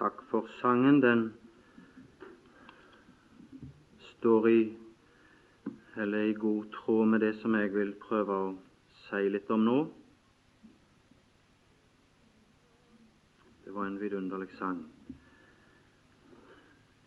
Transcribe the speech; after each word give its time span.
Takk 0.00 0.22
for 0.30 0.46
sangen. 0.62 1.02
Den 1.02 1.32
står 4.00 4.48
i 4.48 4.72
eller 5.96 6.18
i 6.18 6.32
god 6.32 6.64
tråd 6.72 7.08
med 7.08 7.20
det 7.20 7.34
som 7.42 7.54
jeg 7.54 7.74
vil 7.74 7.90
prøve 8.00 8.32
å 8.32 8.46
si 9.02 9.20
litt 9.28 9.50
om 9.52 9.66
nå. 9.66 9.74
Det 13.66 13.74
var 13.76 13.90
en 13.90 13.98
vidunderlig 14.00 14.48
sang. 14.56 14.78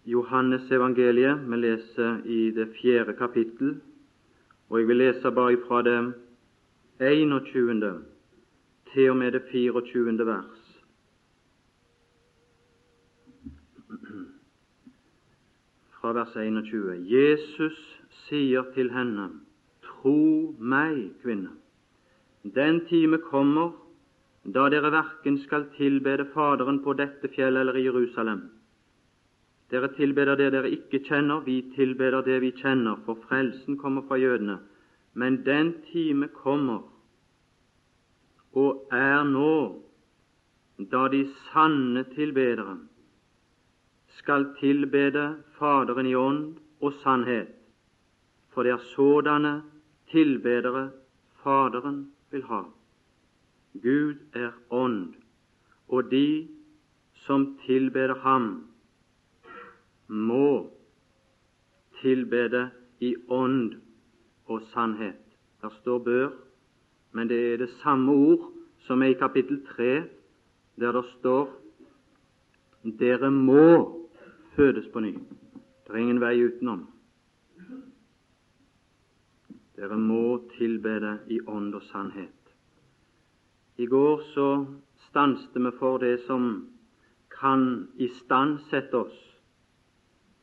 Johannes 0.05 0.69
evangeliet, 0.69 1.41
vi 1.49 1.61
leser 1.63 2.21
i 2.29 2.41
det 2.53 2.67
fjerde 2.77 3.17
kapittel, 3.17 3.79
og 4.69 4.83
jeg 4.83 4.91
vil 4.91 5.01
lese 5.01 5.33
bare 5.33 5.57
fra 5.65 5.81
det 5.81 5.97
21. 7.01 7.81
til 8.93 9.09
og 9.15 9.17
med 9.17 9.33
det 9.33 9.47
24. 9.49 10.29
vers. 10.29 10.62
Fra 16.03 16.11
vers 16.11 16.33
21. 16.35 16.97
Jesus 17.07 17.77
sier 18.25 18.65
til 18.75 18.89
henne, 18.91 19.29
Tro 19.85 20.51
meg, 20.59 20.97
kvinne, 21.21 21.53
den 22.43 22.81
time 22.89 23.21
kommer 23.23 23.71
da 24.43 24.65
dere 24.73 24.91
verken 24.91 25.37
skal 25.45 25.69
tilbede 25.77 26.25
Faderen 26.33 26.81
på 26.83 26.97
dette 26.99 27.31
fjellet 27.31 27.63
eller 27.63 27.79
i 27.79 27.85
Jerusalem. 27.85 28.43
Dere 29.71 29.93
tilbeder 29.95 30.35
det 30.35 30.51
dere 30.51 30.75
ikke 30.75 31.05
kjenner, 31.07 31.39
vi 31.47 31.61
tilbeder 31.77 32.19
det 32.27 32.41
vi 32.43 32.51
kjenner, 32.59 32.99
for 33.05 33.23
frelsen 33.29 33.79
kommer 33.79 34.03
fra 34.03 34.19
jødene. 34.19 34.59
Men 35.15 35.45
den 35.47 35.77
time 35.93 36.27
kommer, 36.27 36.83
og 38.51 38.89
er 38.91 39.23
nå, 39.23 39.55
da 40.91 41.07
de 41.15 41.29
sanne 41.47 42.03
tilbedere 42.11 42.81
skal 44.17 44.55
tilbede 44.59 45.43
Faderen 45.59 46.05
i 46.05 46.15
ånd 46.15 46.55
og 46.81 46.93
sannhet, 47.03 47.47
for 48.53 48.63
det 48.63 48.71
er 48.71 48.89
sådanne 48.93 49.61
tilbedere 50.11 50.89
Faderen 51.43 52.11
vil 52.31 52.43
ha. 52.43 52.61
Gud 53.73 54.15
er 54.33 54.51
ånd, 54.69 55.15
og 55.87 56.11
de 56.11 56.47
som 57.25 57.57
tilbeder 57.65 58.15
ham, 58.15 58.67
må 60.07 60.69
tilbede 62.01 62.69
i 62.99 63.15
ånd 63.29 63.73
og 64.45 64.61
sannhet. 64.73 65.15
Der 65.61 65.69
står 65.69 65.99
'bør', 65.99 66.33
men 67.11 67.29
det 67.29 67.53
er 67.53 67.57
det 67.57 67.69
samme 67.69 68.11
ord 68.11 68.51
som 68.79 69.01
er 69.01 69.05
i 69.05 69.13
kapittel 69.13 69.65
3, 69.65 70.03
der 70.79 70.91
det 70.91 71.05
står 71.19 71.49
'Dere 72.83 73.31
må 73.31 74.02
fødes 74.55 74.87
på 74.93 74.99
ny'. 74.99 75.19
Det 75.87 75.93
er 75.93 75.95
ingen 75.95 76.21
vei 76.21 76.45
utenom. 76.45 76.87
Dere 79.75 79.97
må 79.97 80.41
tilbede 80.57 81.19
i 81.27 81.39
ånd 81.47 81.75
og 81.75 81.81
sannhet. 81.81 82.53
I 83.77 83.85
går 83.85 84.21
så 84.33 84.65
stanset 85.09 85.55
vi 85.55 85.71
for 85.79 85.97
det 85.97 86.19
som 86.27 86.69
kan 87.39 87.87
istandsette 87.97 88.93
oss 88.93 89.17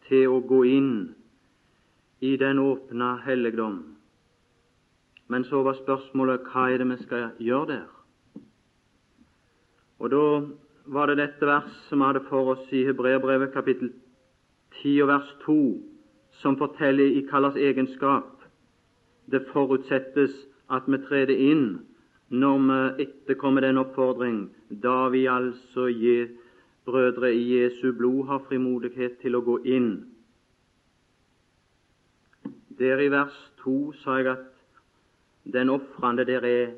til 0.08 0.28
å 0.28 0.40
gå 0.40 0.64
inn 0.66 1.14
i 2.20 2.36
den 2.36 2.58
åpne 2.58 3.12
helligdom. 3.24 3.78
Men 5.28 5.44
så 5.44 5.62
var 5.62 5.78
spørsmålet 5.78 6.50
hva 6.50 6.66
er 6.68 6.82
det 6.82 6.88
vi 6.90 6.98
skal 7.04 7.30
gjøre 7.38 7.66
der? 7.70 7.86
Og 10.00 10.10
da 10.10 10.24
var 10.90 11.06
det 11.06 11.20
dette 11.20 11.46
vers 11.46 11.70
som 11.86 12.02
hadde 12.02 12.24
for 12.26 12.56
oss 12.56 12.72
i 12.74 12.82
Hebreerbrevet 12.88 13.52
kapittel 13.54 13.92
10 14.80 14.96
og 15.04 15.10
vers 15.12 15.28
2, 15.44 15.58
som 16.42 16.56
forteller 16.58 17.14
i 17.14 17.22
kallas 17.30 17.54
egenskap. 17.54 18.42
Det 19.30 19.44
forutsettes 19.52 20.34
at 20.70 20.90
vi 20.90 20.98
treder 21.06 21.36
inn 21.36 21.64
når 22.30 22.58
vi 22.66 23.06
etterkommer 23.06 23.62
den 23.62 23.78
oppfordring, 23.78 24.48
da 24.70 25.08
vi 25.14 25.28
altså 25.30 25.86
gir 25.94 26.32
brødre 26.86 27.30
i 27.34 27.46
Jesu 27.54 27.92
blod 27.94 28.26
har 28.26 28.42
frimodighet 28.48 29.20
til 29.22 29.38
å 29.38 29.44
gå 29.46 29.60
inn. 29.70 29.90
Der 32.78 32.98
i 32.98 33.10
vers 33.12 33.36
2 33.62 33.80
sa 34.02 34.18
jeg 34.18 34.32
at 34.34 34.46
den 35.46 35.70
ofrende 35.70 36.26
der 36.26 36.46
er 36.46 36.72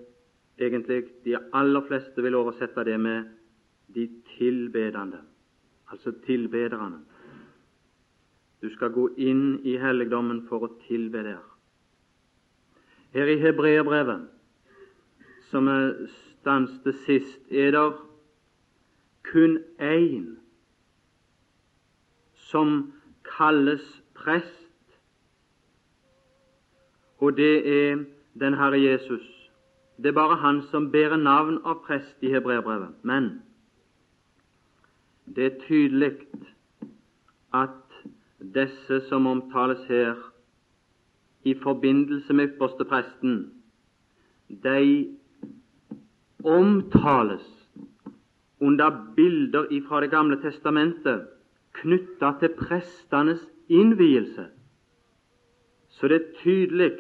egentlig 0.58 1.06
De 1.24 1.38
aller 1.52 1.80
fleste 1.88 2.22
vil 2.22 2.36
oversette 2.36 2.84
det 2.84 3.00
med 3.00 3.30
de 3.94 4.08
tilbedende, 4.36 5.20
altså 5.90 6.12
tilbederne. 6.26 7.00
Du 8.62 8.70
skal 8.70 8.92
gå 8.94 9.08
inn 9.18 9.58
i 9.66 9.76
helligdommen 9.78 10.44
for 10.48 10.66
å 10.66 10.74
tilbe 10.86 11.24
der. 11.26 11.42
Her 13.12 13.28
i 13.28 13.40
Hebreerbrevet 13.42 14.28
som 15.52 15.66
vi 15.66 16.06
stanset 16.40 16.94
sist, 17.06 17.52
er 17.52 17.70
det 17.70 17.92
kun 19.22 19.58
én 19.78 20.36
som 22.34 22.92
kalles 23.36 23.84
prest, 24.14 24.96
og 27.18 27.36
det 27.36 27.56
er 27.68 28.04
den 28.40 28.54
Herre 28.54 28.80
Jesus. 28.80 29.28
Det 29.96 30.08
er 30.08 30.12
bare 30.12 30.40
han 30.40 30.62
som 30.70 30.90
bærer 30.90 31.16
navn 31.16 31.60
av 31.64 31.84
prest 31.84 32.16
i 32.24 32.32
hebreerbrevet. 32.32 33.04
Men 33.04 33.42
det 35.26 35.44
er 35.44 35.58
tydelig 35.68 36.12
at 37.54 37.70
disse 38.54 39.00
som 39.08 39.26
omtales 39.26 39.84
her 39.88 40.14
i 41.44 41.54
forbindelse 41.54 42.32
med 42.32 42.48
ypperste 42.48 42.84
presten, 42.84 43.62
de 44.48 45.16
omtales 46.44 47.68
under 48.60 49.12
bilder 49.16 49.66
fra 49.88 50.00
Det 50.00 50.10
gamle 50.10 50.42
testamentet 50.42 51.28
knytta 51.72 52.32
til 52.40 52.48
prestenes 52.58 53.40
innvielse. 53.68 54.46
Så 55.88 56.08
det 56.08 56.16
er 56.16 56.42
tydelig 56.42 56.92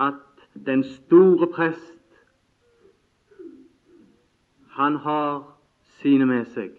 at 0.00 0.14
den 0.66 0.84
store 0.84 1.46
prest 1.46 1.92
han 4.70 4.96
har 4.96 5.55
sine 6.00 6.26
med 6.26 6.46
seg. 6.54 6.74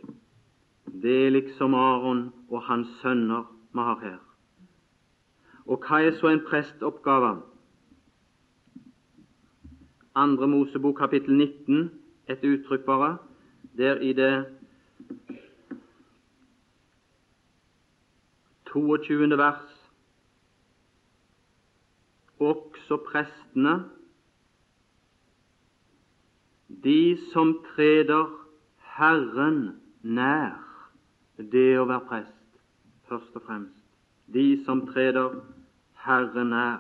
Det 1.02 1.16
er 1.26 1.34
liksom 1.36 1.74
Aron 1.74 2.28
og 2.50 2.64
hans 2.64 2.88
sønner 3.02 3.46
vi 3.74 3.86
har 3.90 4.00
her. 4.02 4.20
Og 5.68 5.84
hva 5.84 6.00
er 6.02 6.16
så 6.16 6.32
en 6.32 6.44
prestoppgave? 6.48 7.38
Andre 10.16 10.48
Mosebok 10.48 10.98
kapittel 10.98 11.36
19, 11.36 11.92
et 12.28 12.44
uttrykk 12.44 12.86
bare, 12.86 13.18
der 13.78 14.00
i 14.02 14.14
det 14.14 14.46
22. 18.72 19.38
vers 19.38 19.78
også 22.40 22.98
prestene, 23.12 23.84
de 26.84 27.18
som 27.34 27.58
treder 27.76 28.47
Herren 28.98 29.76
nær, 30.02 30.56
det 31.38 31.76
å 31.78 31.86
være 31.86 32.06
prest, 32.10 32.46
først 33.06 33.36
og 33.38 33.44
fremst. 33.46 33.84
De 34.34 34.64
som 34.66 34.82
treder 34.90 35.36
Herren 36.02 36.50
nær. 36.50 36.80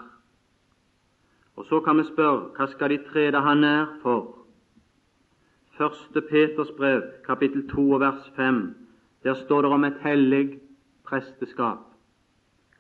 Og 1.57 1.65
Så 1.69 1.79
kan 1.85 1.97
vi 1.97 2.07
spørre 2.09 2.49
hva 2.57 2.67
skal 2.73 2.89
de 2.89 2.97
trede 3.11 3.41
han 3.41 3.61
nær 3.61 3.93
for? 4.01 4.33
Første 5.77 6.21
Peters 6.21 6.71
brev, 6.77 7.03
kapittel 7.25 7.67
2 7.69 7.99
vers 8.01 8.31
5. 8.35 8.61
Der 9.23 9.33
står 9.33 9.61
det 9.61 9.71
om 9.71 9.83
et 9.83 10.01
hellig 10.01 10.59
presteskap. 11.05 11.85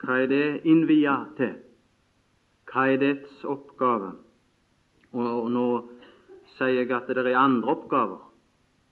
Hva 0.01 0.23
er 0.23 0.27
det 0.33 0.61
innvia 0.65 1.25
til? 1.37 1.53
Hva 2.71 2.89
er 2.89 2.97
dets 2.97 3.43
oppgave? 3.45 4.15
Og, 5.13 5.51
Nå 5.51 5.67
sier 6.57 6.81
jeg 6.81 6.91
at 6.91 7.07
det 7.09 7.21
er 7.21 7.37
andre 7.37 7.77
oppgaver 7.77 8.26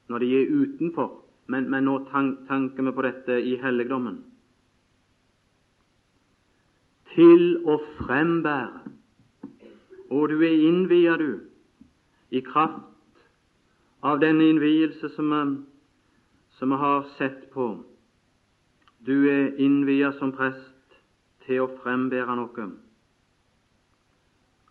når 0.07 0.21
de 0.21 0.31
er 0.37 0.51
utenfor, 0.53 1.11
men, 1.47 1.69
men 1.69 1.85
nå 1.85 1.99
tanker 2.09 2.83
vi 2.83 2.93
på 2.93 3.05
dette 3.05 3.39
i 3.41 3.55
helligdommen. 3.61 4.21
Til 7.15 7.45
å 7.65 7.79
frembære 7.99 8.95
og 10.09 10.29
du 10.29 10.41
er 10.45 10.67
innvia, 10.67 11.17
du, 11.17 11.39
i 12.29 12.41
kraft 12.45 13.23
av 14.05 14.19
denne 14.21 14.45
innvielse 14.51 15.09
som 15.15 15.31
vi, 15.33 16.75
har 16.75 17.07
sett 17.17 17.49
på. 17.53 17.67
Du 19.05 19.15
er 19.29 19.57
innvia 19.61 20.11
som 20.19 20.33
prest 20.35 20.99
til 21.45 21.65
å 21.65 21.71
frembære 21.81 22.37
noe, 22.37 22.67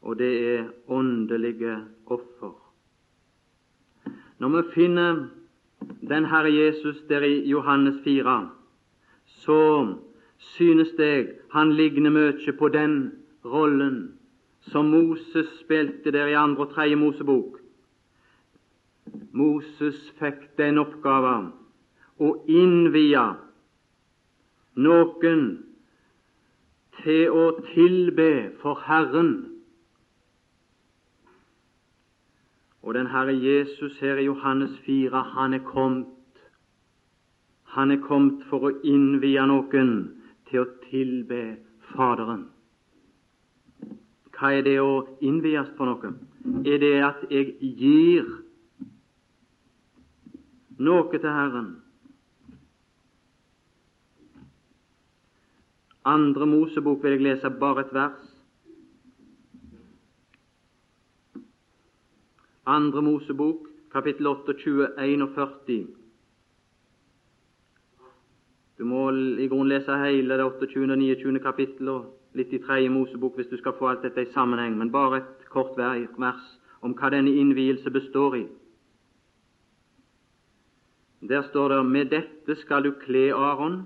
og 0.05 0.19
det 0.21 0.33
er 0.55 0.69
åndelige 0.93 1.79
offer. 2.07 2.64
Når 4.44 4.62
vi 4.62 4.70
finner 4.75 5.26
den 6.08 6.25
Herre 6.25 6.50
Jesus 6.52 6.96
der 7.08 7.20
i 7.20 7.49
Johannes 7.49 7.94
4, 8.05 8.50
så 9.25 9.94
synes 10.37 10.88
jeg 10.99 11.29
han 11.52 11.73
ligner 11.73 12.11
mye 12.11 12.52
på 12.58 12.69
den 12.69 13.12
rollen 13.44 14.19
som 14.61 14.91
Moses 14.93 15.49
spilte 15.62 16.12
der 16.12 16.26
i 16.26 16.37
andre 16.37 16.67
og 16.67 16.75
tredje 16.75 16.96
Mosebok. 16.96 17.56
Moses 19.32 20.12
fikk 20.20 20.44
den 20.61 20.76
oppgaven 20.79 21.49
å 22.20 22.35
innvie 22.44 23.25
noen 24.76 25.49
til 27.00 27.32
å 27.32 27.49
tilbe 27.73 28.31
for 28.61 28.85
Herren. 28.91 29.54
Og 32.85 32.95
den 32.95 33.07
Herre 33.09 33.33
Jesus 33.33 33.99
her 33.99 34.21
i 34.21 34.25
Johannes 34.25 34.79
4, 34.85 35.23
han 35.23 35.55
er 35.55 35.65
kommet 35.65 36.07
han 37.75 37.91
er 37.91 37.99
kommet 38.07 38.45
for 38.47 38.69
å 38.69 38.71
innvie 38.87 39.43
noen 39.51 39.95
til 40.47 40.61
å 40.63 40.67
tilbe 40.85 41.41
Faderen. 41.91 42.45
Hva 44.35 44.53
er 44.55 44.63
det 44.67 44.77
å 44.83 44.93
innvies 45.27 45.73
for 45.79 45.91
noe? 45.91 46.13
Er 46.63 46.79
det 46.83 46.93
at 47.03 47.25
jeg 47.35 47.57
gir 47.81 48.29
noe 50.79 51.19
til 51.19 51.35
Herren? 51.35 51.73
Andre 56.05 56.47
Mosebok 56.47 57.03
vil 57.03 57.17
jeg 57.17 57.27
lese 57.27 57.51
bare 57.59 57.89
et 57.89 57.95
vers. 57.97 58.34
Andre 62.67 63.03
Mosebok, 63.03 63.67
kapittel 63.93 64.27
28, 64.27 64.89
41. 64.99 65.87
Du 68.79 68.85
må 68.85 69.11
i 69.13 69.49
grunnen 69.49 69.69
lese 69.69 69.97
hele 70.01 70.39
det 70.39 70.45
28. 70.45 70.93
og 70.93 70.99
29. 70.99 71.41
kapittel 71.45 71.91
og 71.93 72.07
litt 72.33 72.55
i 72.57 72.63
tredje 72.65 72.89
Mosebok 72.89 73.37
hvis 73.37 73.51
du 73.53 73.59
skal 73.61 73.77
få 73.77 73.91
alt 73.91 74.07
dette 74.07 74.25
i 74.25 74.33
sammenheng, 74.33 74.79
men 74.79 74.93
bare 74.93 75.21
et 75.21 75.45
kort 75.53 75.77
vers 75.77 76.47
om 76.81 76.97
hva 76.97 77.13
denne 77.13 77.37
innvielse 77.37 77.93
består 77.93 78.39
i. 78.41 78.47
Der 81.29 81.45
står 81.51 81.69
det 81.69 81.83
med 81.85 82.11
dette 82.17 82.57
skal 82.65 82.89
du 82.89 82.95
kle 83.05 83.29
Aron, 83.37 83.83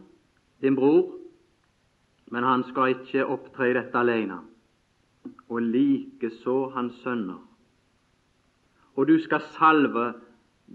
din 0.63 0.79
bror, 0.79 1.19
men 2.31 2.47
han 2.47 2.63
skal 2.71 2.95
ikke 2.95 3.27
opptre 3.27 3.73
i 3.73 3.75
dette 3.75 3.99
alene, 3.99 4.39
og 5.49 5.67
likeså 5.67 6.69
hans 6.79 6.95
sønner. 7.03 7.48
Og 8.99 9.07
du 9.07 9.15
skal 9.23 9.41
salve 9.55 10.13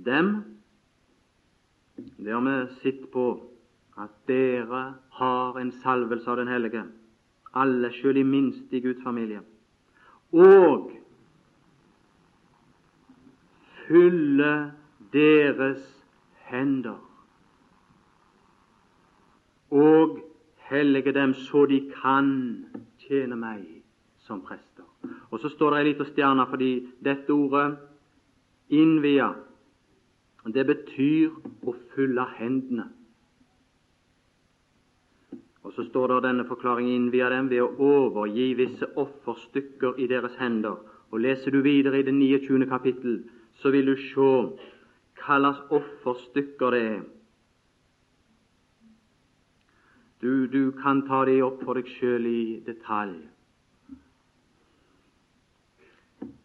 dem. 0.06 0.30
Det 1.96 2.31
har 2.31 2.42
vi 2.46 2.54
sett 2.80 3.10
på 3.12 3.25
at 4.00 4.14
dere 4.28 4.84
har 5.20 5.60
en 5.60 5.72
salvelse 5.84 6.31
av 6.31 6.38
Den 6.38 6.48
hellige, 6.48 6.84
alle, 7.54 7.92
selv 7.92 8.18
i 8.18 8.24
minste 8.24 8.78
i 8.78 8.81
Guds 8.81 9.04
familie, 9.04 9.42
og 10.31 10.92
fylle 13.88 14.72
deres 15.14 15.84
hender 16.50 16.98
og 19.69 20.19
hellige 20.69 21.14
dem 21.14 21.34
så 21.34 21.66
de 21.66 21.80
kan 22.02 22.28
tjene 22.98 23.36
meg 23.36 23.66
som 24.19 24.42
prester. 24.42 24.86
Og 25.31 25.40
Så 25.40 25.50
står 25.50 25.72
det 25.72 25.80
ei 25.80 25.90
lita 25.92 26.06
stjerne 26.08 26.46
fordi 26.50 26.72
dette 27.04 27.34
ordet 27.34 27.93
innvia, 28.69 29.33
det 30.54 30.65
betyr 30.68 31.31
å 31.63 31.74
fylle 31.94 32.25
hendene. 32.38 32.89
Og 35.63 35.71
så 35.77 35.86
står 35.88 36.12
det 36.12 36.24
denne 36.25 36.44
forklaringen 36.48 37.06
innvia 37.06 37.30
dem 37.31 37.48
ved 37.51 37.63
å 37.63 37.71
overgi 37.88 38.50
visse 38.60 38.89
offerstykker 39.00 40.01
i 40.04 40.10
deres 40.12 40.36
hender. 40.39 40.75
Og 41.13 41.24
Leser 41.24 41.56
du 41.56 41.62
videre 41.63 42.01
i 42.01 42.04
det 42.04 42.13
29. 42.13 42.68
kapittel, 42.68 43.21
så 43.62 43.71
vil 43.71 43.88
du 43.88 43.95
se 44.10 44.30
hva 45.24 45.38
slags 45.39 45.62
offerstykker 45.71 46.75
det 46.75 46.81
er. 46.89 47.04
Du, 50.24 50.48
du 50.48 50.71
kan 50.71 51.04
ta 51.07 51.24
det 51.27 51.42
opp 51.44 51.63
for 51.63 51.80
deg 51.80 51.88
sjøl 51.98 52.27
i 52.27 52.44
detalj. 52.63 53.18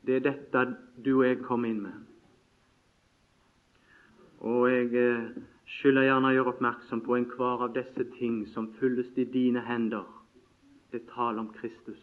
Det 0.07 0.19
er 0.19 0.25
dette 0.25 0.65
du 1.05 1.13
og 1.21 1.27
jeg 1.27 1.43
kom 1.47 1.67
inn 1.69 1.83
med. 1.85 2.08
Og 4.41 4.71
jeg 4.71 4.95
eh, 4.95 5.31
skylder 5.79 6.07
gjerne 6.07 6.31
å 6.31 6.37
gjøre 6.37 6.53
oppmerksom 6.55 7.03
på 7.07 7.17
enhver 7.19 7.65
av 7.67 7.75
disse 7.75 8.07
ting 8.19 8.45
som 8.55 8.71
fylles 8.79 9.11
i 9.19 9.27
dine 9.27 9.65
hender. 9.67 10.07
Det 10.93 11.03
taler 11.11 11.43
om 11.43 11.51
Kristus. 11.57 12.01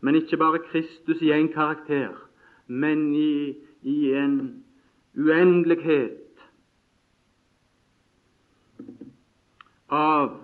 Men 0.00 0.18
ikke 0.18 0.36
bare 0.36 0.64
Kristus 0.66 1.22
i 1.22 1.30
én 1.30 1.52
karakter, 1.54 2.16
men 2.66 3.12
i, 3.14 3.54
i 3.82 4.12
en 4.18 4.64
uendelighet 5.14 6.18
av 9.92 10.40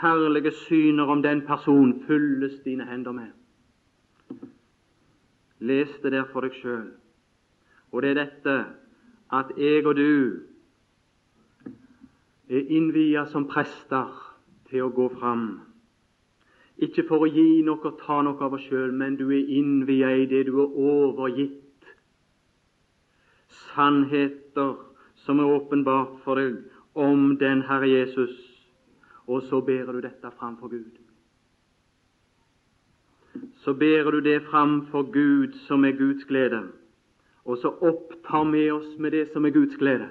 herlige 0.00 0.52
syner 0.64 1.12
om 1.12 1.22
den 1.22 1.42
person 1.46 1.92
fylles 2.06 2.60
dine 2.64 2.86
hender 2.88 3.12
med. 3.12 3.32
Les 5.58 5.92
det 6.02 6.12
der 6.12 6.24
for 6.32 6.46
deg 6.46 6.56
sjøl. 6.56 6.88
Og 7.92 8.02
det 8.02 8.10
er 8.10 8.20
dette 8.24 8.56
at 9.32 9.52
jeg 9.58 9.86
og 9.86 9.96
du 9.96 10.42
er 12.48 12.68
innvia 12.70 13.26
som 13.30 13.48
prester 13.50 14.10
til 14.70 14.86
å 14.86 14.92
gå 14.94 15.08
fram. 15.18 15.46
Ikke 16.76 17.06
for 17.08 17.24
å 17.24 17.30
gi 17.30 17.62
noe 17.64 17.80
og 17.88 18.00
ta 18.02 18.20
noe 18.22 18.42
av 18.44 18.54
oss 18.58 18.66
sjøl, 18.68 18.92
men 18.92 19.16
du 19.16 19.30
er 19.30 19.48
innvia 19.58 20.12
i 20.12 20.26
det 20.30 20.44
du 20.48 20.58
er 20.60 20.76
overgitt. 20.76 21.62
Sannheter 23.72 24.76
som 25.24 25.40
er 25.40 25.54
åpenbart 25.56 26.20
for 26.24 26.38
deg 26.38 26.60
om 26.96 27.34
den 27.40 27.64
Herre 27.68 27.88
Jesus, 27.88 28.36
og 29.26 29.42
så 29.48 29.60
ber 29.64 29.90
du 29.92 30.00
dette 30.04 30.30
fram 30.38 30.56
for 30.60 30.72
Gud. 30.72 31.00
Så 33.64 33.74
ber 33.74 34.10
du 34.12 34.20
det 34.20 34.42
fram 34.46 34.86
for 34.92 35.08
Gud 35.12 35.56
som 35.66 35.84
er 35.84 35.96
Guds 35.96 36.24
glede 36.28 36.62
og 37.46 37.58
så 37.62 37.70
opptar 37.80 38.50
vi 38.50 38.70
oss 38.70 38.98
med 38.98 39.14
det 39.14 39.28
som 39.32 39.44
er 39.44 39.54
Guds 39.54 39.76
glede. 39.78 40.08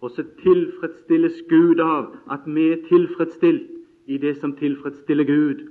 Og 0.00 0.10
så 0.10 0.22
tilfredsstilles 0.42 1.40
Gud 1.48 1.80
av 1.80 2.12
at 2.30 2.44
vi 2.46 2.68
er 2.72 2.84
tilfredsstilt 2.88 3.70
i 4.06 4.18
det 4.18 4.36
som 4.40 4.52
tilfredsstiller 4.56 5.24
Gud. 5.24 5.64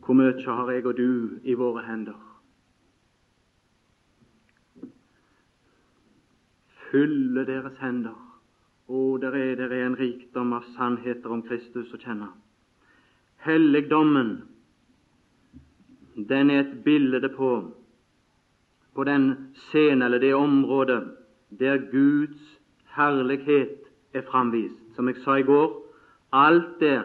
Hvor 0.00 0.16
mye 0.18 0.42
har 0.42 0.70
jeg 0.72 0.86
og 0.86 0.96
du 0.96 1.38
i 1.44 1.54
våre 1.54 1.84
hender? 1.86 2.18
Fylle 6.90 7.44
deres 7.46 7.76
hender. 7.78 8.16
Å, 8.90 9.18
der 9.22 9.36
er, 9.38 9.52
der 9.54 9.70
er 9.70 9.86
en 9.86 9.98
rikdom 10.00 10.56
av 10.56 10.64
sannheter 10.74 11.30
om 11.30 11.44
Kristus 11.46 11.92
å 11.94 12.00
kjenne. 12.02 12.32
Helligdommen 13.46 14.40
den 16.28 16.50
er 16.50 16.60
et 16.60 16.84
bilde 16.84 17.28
på 17.28 17.52
på 18.94 19.04
den 19.04 19.54
scene 19.54 20.04
eller 20.04 20.18
det 20.18 20.34
området 20.34 21.02
der 21.58 21.76
Guds 21.90 22.60
herlighet 22.96 23.78
er 24.14 24.22
framvist. 24.22 24.76
Som 24.94 25.08
jeg 25.08 25.16
sa 25.24 25.36
i 25.38 25.42
går, 25.42 25.70
alt 26.32 26.80
der 26.80 27.02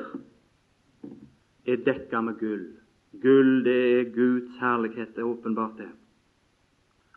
er 1.66 1.76
dekka 1.86 2.22
med 2.22 2.40
gull. 2.40 2.66
Gull, 3.22 3.64
det 3.66 4.00
er 4.00 4.10
Guds 4.16 4.60
herlighet, 4.60 5.16
det 5.16 5.22
er 5.22 5.30
åpenbart 5.30 5.78
det. 5.78 5.90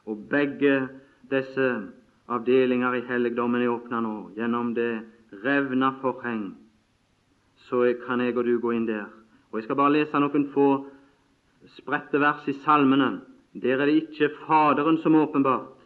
Og 0.06 0.28
begge 0.30 0.88
disse 1.30 1.82
avdelinger 2.28 2.94
i 2.94 3.04
helligdommen 3.08 3.62
er 3.62 3.72
åpna 3.72 4.00
nå. 4.00 4.30
Gjennom 4.36 4.74
det 4.74 5.00
revna 5.44 5.92
forheng 6.00 6.54
så 7.68 7.82
kan 8.06 8.20
jeg 8.20 8.36
og 8.36 8.44
du 8.44 8.58
gå 8.60 8.70
inn 8.70 8.86
der. 8.86 9.08
Og 9.50 9.58
Jeg 9.58 9.64
skal 9.64 9.76
bare 9.76 9.92
lese 9.92 10.20
noen 10.20 10.46
få 10.54 10.68
spredte 11.76 12.20
vers 12.20 12.48
i 12.48 12.54
salmene. 12.64 13.20
Der 13.52 13.80
er 13.80 13.86
det 13.86 14.02
ikke 14.02 14.30
Faderen 14.46 14.98
som 15.02 15.14
åpenbart, 15.14 15.78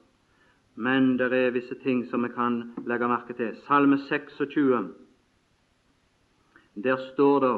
men 0.75 1.17
det 1.17 1.33
er 1.33 1.55
visse 1.55 1.75
ting 1.83 2.05
som 2.11 2.25
vi 2.25 2.33
kan 2.35 2.75
legge 2.87 3.09
merke 3.09 3.37
til. 3.37 3.57
Salme 3.67 3.99
26. 4.09 4.95
Der 6.75 6.97
står 7.12 7.41
det 7.41 7.55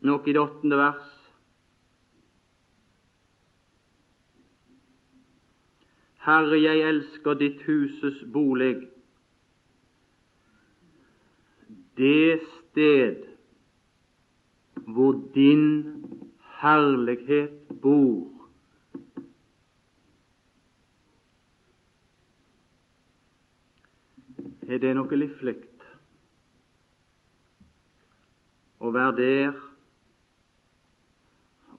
nok 0.00 0.28
i 0.28 0.32
det 0.32 0.40
åttende 0.40 0.76
vers. 0.76 1.10
Herre, 6.22 6.54
jeg 6.62 6.86
elsker 6.86 7.34
ditt 7.34 7.62
huses 7.66 8.20
bolig, 8.32 8.76
det 11.98 12.40
sted 12.46 13.31
hvor 14.86 15.18
din 15.34 15.64
herlighet 16.60 17.80
bor. 17.82 18.28
Er 24.68 24.78
det 24.78 24.94
noe 24.96 25.18
livlig 25.18 25.58
å 28.82 28.90
være 28.94 29.16
der 29.18 29.60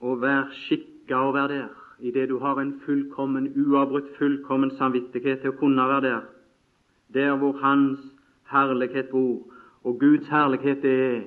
å 0.04 0.14
være 0.20 0.52
skikka 0.66 1.20
å 1.28 1.32
være 1.34 1.52
der, 1.54 1.68
i 2.04 2.12
det 2.12 2.26
du 2.28 2.38
har 2.42 2.58
en 2.60 2.74
fullkommen, 2.84 3.48
uavbrutt 3.56 4.10
fullkommen 4.18 4.74
samvittighet 4.78 5.40
til 5.42 5.54
å 5.54 5.58
kunne 5.60 5.86
være 5.88 6.04
der, 6.08 6.24
der 7.14 7.36
hvor 7.40 7.56
Hans 7.62 8.00
herlighet 8.50 9.10
bor. 9.12 9.44
Og 9.84 10.00
Guds 10.00 10.28
herlighet 10.28 10.84
er 10.84 11.24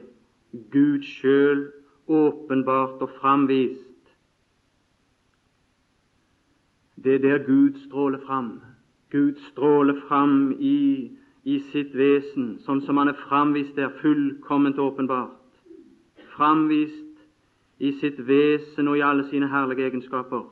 Gud 0.71 1.03
sjøl 1.03 1.67
åpenbart 2.07 3.01
og 3.01 3.09
framvist. 3.19 3.83
Det 7.03 7.15
er 7.15 7.19
der 7.19 7.45
Gud 7.45 7.79
stråler 7.87 8.19
fram. 8.25 8.61
Gud 9.11 9.35
stråler 9.51 10.01
fram 10.07 10.55
i, 10.59 11.11
i 11.43 11.59
sitt 11.71 11.93
vesen, 11.95 12.57
sånn 12.65 12.81
som 12.83 12.97
han 12.99 13.11
er 13.11 13.19
framvist 13.27 13.75
der, 13.77 13.93
fullkomment 14.01 14.79
åpenbart. 14.79 15.37
Framvist 16.35 17.21
i 17.79 17.93
sitt 18.01 18.19
vesen 18.27 18.87
og 18.87 18.97
i 18.97 19.05
alle 19.05 19.27
sine 19.29 19.47
herlige 19.51 19.87
egenskaper. 19.87 20.43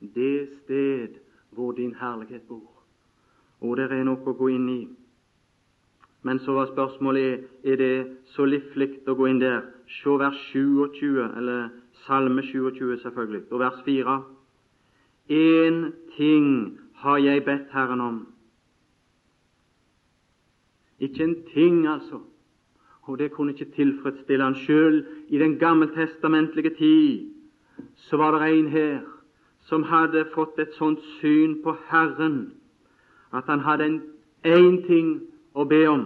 Det 0.00 0.48
sted 0.64 1.20
hvor 1.50 1.72
din 1.72 1.94
herlighet 1.94 2.42
bor. 2.48 2.82
Og 3.60 3.76
det 3.76 3.88
er 3.92 4.04
noe 4.04 4.18
å 4.26 4.36
gå 4.36 4.50
inn 4.50 4.68
i. 4.68 4.80
Men 6.22 6.38
så 6.38 6.52
var 6.52 6.66
spørsmålet 6.66 7.44
er 7.64 7.76
det 7.76 7.94
så 8.34 8.44
livlig 8.44 9.02
å 9.06 9.16
gå 9.18 9.26
inn 9.26 9.40
der. 9.42 9.62
Se 9.90 10.18
vers 10.18 10.38
27, 10.52 11.22
eller 11.36 11.70
Salme 12.06 12.42
27, 12.42 12.98
selvfølgelig, 13.02 13.42
og 13.50 13.60
vers 13.60 13.80
4. 13.84 14.18
Én 15.30 15.92
ting 16.16 16.78
har 17.02 17.18
jeg 17.18 17.44
bedt 17.44 17.72
Herren 17.72 18.00
om. 18.00 18.20
Ikke 20.98 21.24
en 21.24 21.36
ting, 21.54 21.86
altså 21.88 22.22
og 23.02 23.18
det 23.18 23.32
kunne 23.32 23.52
ikke 23.52 23.74
tilfredsstille 23.74 24.44
han 24.44 24.54
sjøl. 24.54 25.04
I 25.28 25.38
den 25.38 25.58
gammeltestamentlige 25.58 26.70
tid 26.78 27.30
så 27.96 28.16
var 28.16 28.38
det 28.38 28.58
en 28.58 28.68
her 28.68 29.00
som 29.66 29.82
hadde 29.82 30.26
fått 30.34 30.58
et 30.58 30.74
sånt 30.78 31.00
syn 31.18 31.62
på 31.62 31.74
Herren 31.90 32.52
at 33.32 33.44
han 33.46 33.60
hadde 33.60 34.00
én 34.46 34.86
ting 34.86 35.20
å 35.54 35.64
be 35.68 35.82
om, 35.88 36.04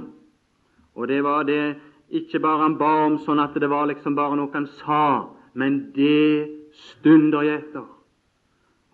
og 0.97 1.09
det 1.09 1.23
var 1.25 1.45
det 1.45 1.77
ikke 2.09 2.41
bare 2.41 2.63
han 2.63 2.79
ba 2.79 2.93
om 3.07 3.19
sånn 3.25 3.43
at 3.43 3.55
det 3.59 3.69
var 3.71 3.89
liksom 3.91 4.15
bare 4.15 4.37
noe 4.39 4.53
han 4.55 4.69
sa, 4.81 5.29
men 5.55 5.91
det 5.97 6.49
stunder 6.91 7.43
jeg 7.47 7.63
etter. 7.63 7.87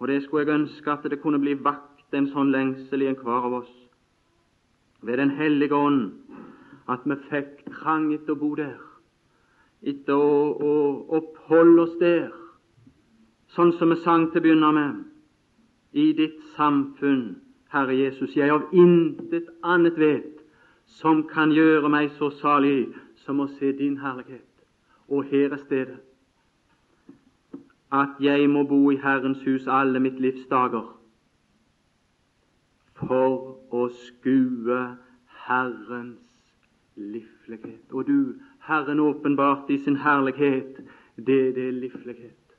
Og 0.01 0.09
det 0.09 0.23
skulle 0.23 0.47
jeg 0.47 0.61
ønske 0.63 0.91
at 0.91 1.05
det 1.11 1.21
kunne 1.23 1.41
bli 1.43 1.55
vakt 1.55 2.15
en 2.17 2.31
sånn 2.33 2.51
lengsel 2.53 3.05
i 3.05 3.11
enhver 3.11 3.47
av 3.49 3.59
oss. 3.61 3.73
Ved 5.03 5.19
Den 5.19 5.31
hellige 5.37 5.75
ånd 5.75 6.13
at 6.89 7.05
vi 7.07 7.17
fikk 7.29 7.63
trang 7.79 8.11
etter 8.15 8.35
å 8.35 8.41
bo 8.41 8.55
der, 8.59 8.79
etter 9.83 10.15
å, 10.15 10.35
å 10.59 10.75
oppholde 11.19 11.85
oss 11.85 11.95
der, 12.01 12.33
sånn 13.55 13.75
som 13.79 13.93
vi 13.93 14.01
sang 14.03 14.31
til 14.31 14.41
å 14.41 14.47
begynne 14.47 14.73
med. 14.75 15.01
I 15.93 16.13
ditt 16.17 16.39
samfunn, 16.57 17.37
Herre 17.73 17.95
Jesus, 17.95 18.35
jeg 18.37 18.51
av 18.51 18.71
intet 18.73 19.51
annet 19.63 19.99
vet 20.01 20.32
som 21.01 21.23
kan 21.29 21.53
gjøre 21.53 21.89
meg 21.89 22.11
så 22.19 22.31
salig 22.41 22.89
som 23.25 23.41
å 23.41 23.49
se 23.59 23.73
din 23.77 23.99
herlighet. 24.03 24.49
Og 25.09 25.29
her 25.31 25.55
er 25.55 25.61
stedet. 25.65 26.01
At 27.93 28.21
jeg 28.21 28.49
må 28.49 28.65
bo 28.69 28.91
i 28.91 29.01
Herrens 29.01 29.43
hus 29.45 29.69
alle 29.69 30.01
mitt 30.01 30.21
livs 30.21 30.45
dager 30.51 30.87
for 33.03 33.59
å 33.75 33.89
skue 33.93 34.79
Herrens 35.47 36.29
livlighet. 36.97 37.93
Og 37.93 38.07
du, 38.07 38.19
Herren 38.69 39.01
åpenbart 39.01 39.71
i 39.71 39.81
sin 39.85 39.99
herlighet, 40.01 40.81
det, 41.17 41.41
det 41.57 41.69
er 41.69 41.77
livlighet. 41.77 42.57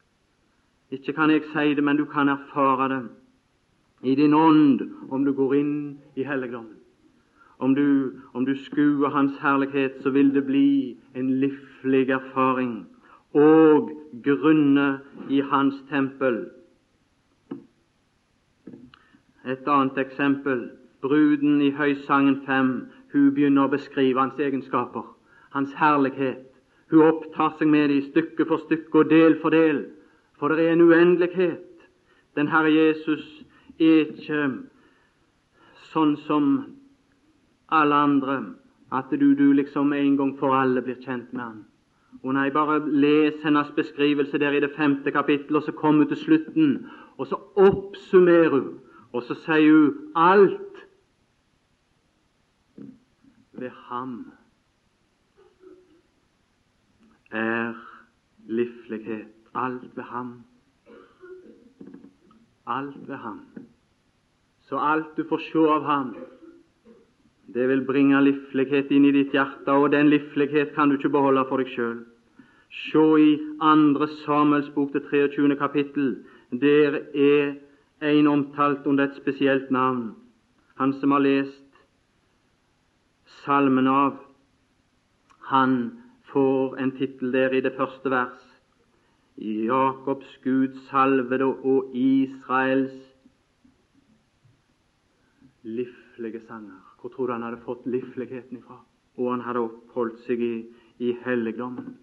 Ikke 0.94 1.14
kan 1.14 1.32
jeg 1.34 1.46
si 1.54 1.74
det, 1.74 1.84
men 1.84 1.98
du 1.98 2.06
kan 2.06 2.30
erfare 2.30 2.90
det 2.94 3.04
i 4.04 4.16
din 4.20 4.34
ånd 4.34 4.82
om 5.10 5.26
du 5.26 5.34
går 5.34 5.56
inn 5.56 5.76
i 6.20 6.26
helligdommen. 6.28 6.83
Om 7.64 7.76
du, 7.76 8.20
om 8.34 8.46
du 8.46 8.56
skuer 8.60 9.10
Hans 9.10 9.38
herlighet, 9.40 10.02
så 10.04 10.10
vil 10.10 10.34
det 10.36 10.44
bli 10.46 10.98
en 11.16 11.30
livlig 11.40 12.10
erfaring 12.10 12.74
og 13.34 13.92
grunne 14.24 15.00
i 15.30 15.40
Hans 15.40 15.78
tempel. 15.90 16.42
Et 19.48 19.68
annet 19.68 19.98
eksempel 19.98 20.70
bruden 21.02 21.62
i 21.62 21.72
Høysangen 21.72 22.42
5 22.46 22.74
hun 23.14 23.32
begynner 23.36 23.68
å 23.68 23.72
beskrive 23.72 24.20
hans 24.20 24.40
egenskaper, 24.40 25.08
hans 25.56 25.74
herlighet. 25.80 26.46
Hun 26.92 27.08
opptar 27.08 27.56
seg 27.60 27.72
med 27.72 27.92
dem 27.92 28.06
stykke 28.10 28.48
for 28.50 28.64
stykke 28.68 29.04
og 29.04 29.10
del 29.12 29.40
for 29.42 29.56
del, 29.56 29.86
for 30.40 30.52
det 30.52 30.68
er 30.68 30.76
en 30.76 30.88
uendelighet. 30.88 31.68
Den 32.36 32.52
Herre 32.52 32.72
Jesus 32.76 33.26
er 33.80 34.08
ikke 34.08 34.48
sånn 35.92 36.18
som 36.28 36.56
alle 37.74 37.96
andre, 37.96 38.38
at 38.94 39.12
du, 39.12 39.34
du 39.34 39.52
liksom 39.54 39.94
en 39.94 40.18
gang 40.18 40.34
for 40.40 40.56
alle 40.56 40.82
blir 40.82 41.00
kjent 41.02 41.34
med 41.34 41.44
han. 41.44 41.62
Og 42.24 42.36
nei, 42.38 42.50
bare 42.54 42.80
les 42.88 43.42
hennes 43.44 43.72
beskrivelse 43.76 44.40
der 44.40 44.54
i 44.54 44.62
det 44.64 44.72
femte 44.78 45.12
kapittel, 45.12 45.58
og 45.58 45.64
så 45.64 45.72
kommer 45.72 46.06
hun 46.06 46.14
til 46.14 46.22
slutten, 46.22 46.76
og 47.18 47.28
så 47.28 47.40
oppsummerer 47.56 48.54
hun, 48.54 48.70
og 49.14 49.24
så 49.24 49.38
sier 49.46 49.72
hun 49.72 50.14
alt 50.16 50.86
ved 53.54 53.70
ham 53.90 54.32
er 57.34 57.74
livlighet. 58.46 59.28
Alt 59.56 59.98
ved 59.98 60.04
ham. 60.04 60.44
Alt 62.68 63.08
ved 63.08 63.16
ham. 63.16 63.42
Så 64.62 64.78
alt 64.78 65.18
du 65.18 65.26
får 65.30 65.38
se 65.38 65.60
av 65.60 65.84
ham, 65.84 66.16
det 67.48 67.68
vil 67.70 67.84
bringe 67.86 68.22
livlighet 68.24 68.92
inn 68.92 69.06
i 69.06 69.12
ditt 69.12 69.34
hjerte, 69.36 69.72
og 69.72 69.92
den 69.92 70.10
livlighet 70.10 70.74
kan 70.76 70.90
du 70.90 70.96
ikke 70.98 71.12
beholde 71.12 71.44
for 71.50 71.60
deg 71.60 71.72
sjøl. 71.74 71.98
Se 72.74 73.04
i 73.22 73.34
andre 73.62 74.08
Samuels 74.24 74.70
bok, 74.74 74.94
det 74.94 75.04
23. 75.10 75.56
kapittel. 75.60 76.16
Der 76.52 77.02
er 77.14 77.56
en 78.02 78.28
omtalt 78.28 78.88
under 78.88 79.04
et 79.04 79.20
spesielt 79.20 79.72
navn. 79.72 80.16
Han 80.80 80.94
som 81.00 81.12
har 81.12 81.20
lest 81.20 81.60
salmen 83.44 83.88
av. 83.88 84.18
Han 85.52 85.78
får 86.32 86.78
en 86.80 86.92
tittel 86.98 87.34
der 87.34 87.54
i 87.54 87.62
det 87.62 87.76
første 87.78 88.10
vers. 88.10 88.42
Jakobs 89.38 90.38
Gud 90.44 90.80
salvede 90.90 91.46
og 91.46 91.92
Israels 91.96 92.94
livlige 96.18 96.46
sanger. 96.48 96.80
Hvor 97.02 97.10
tror 97.10 97.28
du 97.28 97.34
han 97.34 97.44
hadde 97.44 97.62
fått 97.66 97.86
livligheten 97.86 98.58
ifra? 98.58 98.80
Og 99.18 99.32
han 99.32 99.42
hadde 99.42 99.60
oppholdt 99.60 100.20
seg 100.26 100.42
i, 100.42 100.66
i 101.00 101.14
helligdommen. 101.26 101.98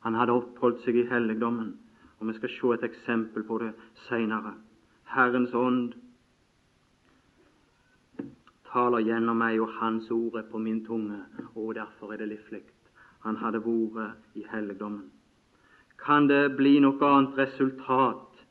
Han 0.00 0.14
hadde 0.14 0.32
oppholdt 0.32 0.80
seg 0.84 0.96
i 0.96 1.06
helligdommen. 1.10 1.76
Og 2.18 2.26
Vi 2.26 2.32
skal 2.32 2.48
se 2.48 2.72
et 2.74 2.84
eksempel 2.84 3.44
på 3.44 3.58
det 3.58 3.72
seinere. 4.08 4.54
Herrens 5.04 5.54
ånd 5.54 5.94
taler 8.72 9.04
gjennom 9.04 9.38
meg, 9.38 9.60
og 9.60 9.68
Hans 9.80 10.10
ord 10.10 10.38
er 10.38 10.48
på 10.50 10.58
min 10.58 10.84
tunge, 10.84 11.20
og 11.54 11.74
derfor 11.74 12.12
er 12.12 12.16
det 12.16 12.28
livlig. 12.28 12.62
Han 13.24 13.36
hadde 13.36 13.62
vært 13.64 14.34
i 14.34 14.44
helligdommen. 14.52 15.10
Kan 15.98 16.28
det 16.28 16.56
bli 16.56 16.78
noe 16.80 17.00
annet 17.02 17.38
resultat 17.38 18.44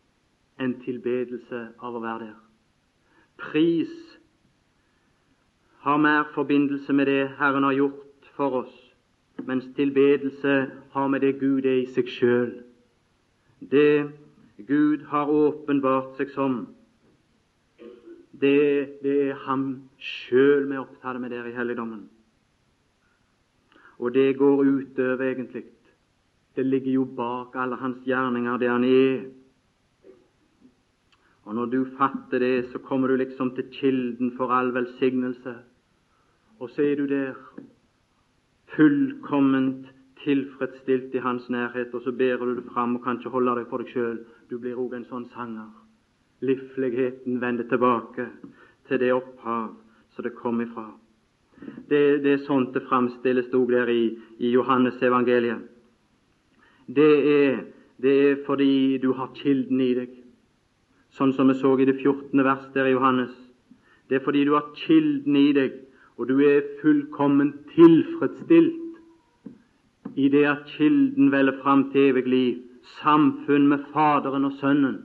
enn 0.59 0.79
tilbedelse 0.81 1.61
av 1.79 1.95
å 1.95 2.01
være 2.01 2.25
der? 2.25 2.39
Pris 3.37 4.14
har 5.85 5.97
mer 5.97 6.23
forbindelse 6.33 6.93
med 6.93 7.05
det 7.05 7.27
Herren 7.37 7.63
har 7.63 7.73
gjort 7.77 8.29
for 8.33 8.61
oss, 8.63 8.77
mens 9.45 9.65
tilbedelse 9.75 10.53
har 10.91 11.07
med 11.07 11.21
det 11.21 11.35
Gud 11.39 11.65
er 11.65 11.83
i 11.83 11.91
seg 11.93 12.09
sjøl. 12.09 12.55
Det 13.61 14.07
Gud 14.67 15.03
har 15.11 15.29
åpenbart 15.29 16.17
seg 16.17 16.31
som, 16.33 16.55
det, 18.41 18.97
det 19.03 19.13
er 19.27 19.43
ham 19.45 19.67
sjøl 20.01 20.65
vi 20.65 20.73
er 20.73 20.81
opptatt 20.81 21.21
med 21.21 21.35
der 21.35 21.51
i 21.51 21.53
helligdommen. 21.53 22.07
Og 24.01 24.11
det 24.17 24.37
går 24.41 24.65
utover, 24.65 25.21
egentlig. 25.21 25.63
Det 26.55 26.65
ligger 26.65 26.91
jo 26.91 27.05
bak 27.05 27.53
alle 27.55 27.77
hans 27.77 28.01
gjerninger, 28.09 28.57
det 28.57 28.69
han 28.73 28.89
er. 28.89 29.21
Og 31.45 31.55
når 31.55 31.65
du 31.65 31.79
fatter 31.93 32.41
det, 32.41 32.71
så 32.73 32.81
kommer 32.81 33.07
du 33.07 33.21
liksom 33.21 33.53
til 33.55 33.69
kilden 33.71 34.33
for 34.37 34.49
all 34.49 34.73
velsignelse. 34.73 35.55
Og 36.59 36.69
så 36.69 36.81
er 36.81 36.95
du 36.95 37.05
der, 37.07 37.33
fullkomment 38.75 39.87
tilfredsstilt 40.23 41.13
i 41.15 41.21
Hans 41.23 41.49
nærhet, 41.49 41.93
og 41.93 42.01
så 42.01 42.11
bærer 42.11 42.45
du 42.45 42.55
det 42.55 42.65
fram 42.73 42.95
og 42.95 43.03
kan 43.03 43.17
ikke 43.19 43.29
holde 43.29 43.55
deg 43.59 43.67
for 43.69 43.83
deg 43.83 43.91
sjøl. 43.93 44.19
Du 44.49 44.57
blir 44.59 44.79
òg 44.79 44.95
en 44.97 45.07
sånn 45.09 45.27
sanger. 45.35 45.69
Livligheten 46.45 47.39
vender 47.41 47.67
tilbake 47.69 48.27
til 48.87 49.01
det 49.01 49.13
opphav 49.13 49.73
som 50.15 50.25
det 50.25 50.35
kom 50.39 50.61
ifra. 50.61 50.89
Det, 51.89 52.23
det 52.23 52.31
er 52.33 52.43
sånt 52.47 52.73
det 52.75 52.83
framstilles 52.89 53.53
òg 53.55 53.71
der 53.71 53.91
i, 53.91 54.03
i 54.39 54.51
Johannes 54.55 55.01
evangeliet. 55.03 55.63
Det 56.85 57.13
er, 57.31 57.63
det 58.01 58.15
er 58.25 58.43
fordi 58.45 58.97
du 59.01 59.11
har 59.17 59.33
kilden 59.37 59.81
i 59.81 59.93
deg, 59.97 60.11
sånn 61.15 61.33
som 61.33 61.49
vi 61.49 61.55
så 61.57 61.71
i 61.79 61.87
det 61.87 61.97
14. 62.01 62.43
vers 62.43 62.67
der 62.75 62.89
i 62.89 62.93
Johannes. 62.93 63.33
Det 64.09 64.19
er 64.19 64.25
fordi 64.25 64.43
du 64.45 64.53
har 64.53 64.73
kilden 64.77 65.37
i 65.39 65.49
deg, 65.55 65.79
og 66.17 66.27
du 66.27 66.39
er 66.39 66.61
fullkomment 66.81 67.55
tilfredsstilt 67.75 68.81
i 70.15 70.29
det 70.31 70.45
at 70.47 70.63
kilden 70.77 71.31
veller 71.31 71.57
fram 71.63 71.89
til 71.91 72.09
evig 72.11 72.27
liv, 72.27 72.61
samfunn 73.01 73.67
med 73.67 73.83
Faderen 73.93 74.45
og 74.45 74.53
Sønnen. 74.59 75.01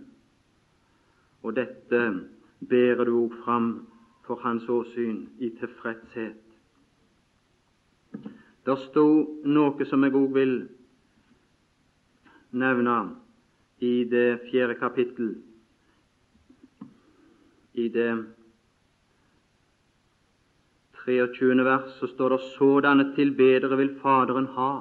Og 1.42 1.56
dette 1.56 2.02
bærer 2.68 3.04
du 3.04 3.16
òg 3.24 3.34
fram 3.44 3.70
for 4.26 4.38
hans 4.44 4.68
åsyn 4.68 5.24
i 5.40 5.50
tilfredshet. 5.58 6.38
Det 8.66 8.76
sto 8.84 9.06
noe 9.44 9.86
som 9.88 10.04
jeg 10.04 10.14
òg 10.14 10.34
vil 10.36 10.54
nevne 12.52 12.98
i 13.80 14.04
det 14.04 14.40
fjerde 14.50 14.76
kapittel, 14.78 15.32
i 17.74 17.88
det 17.88 18.12
23. 21.04 21.64
vers, 21.64 21.92
så 21.98 22.06
står 22.06 22.30
det 22.30 22.40
sådanne 22.56 23.12
tilbedere 23.14 23.76
vil 23.76 23.94
Faderen 24.02 24.46
ha. 24.56 24.72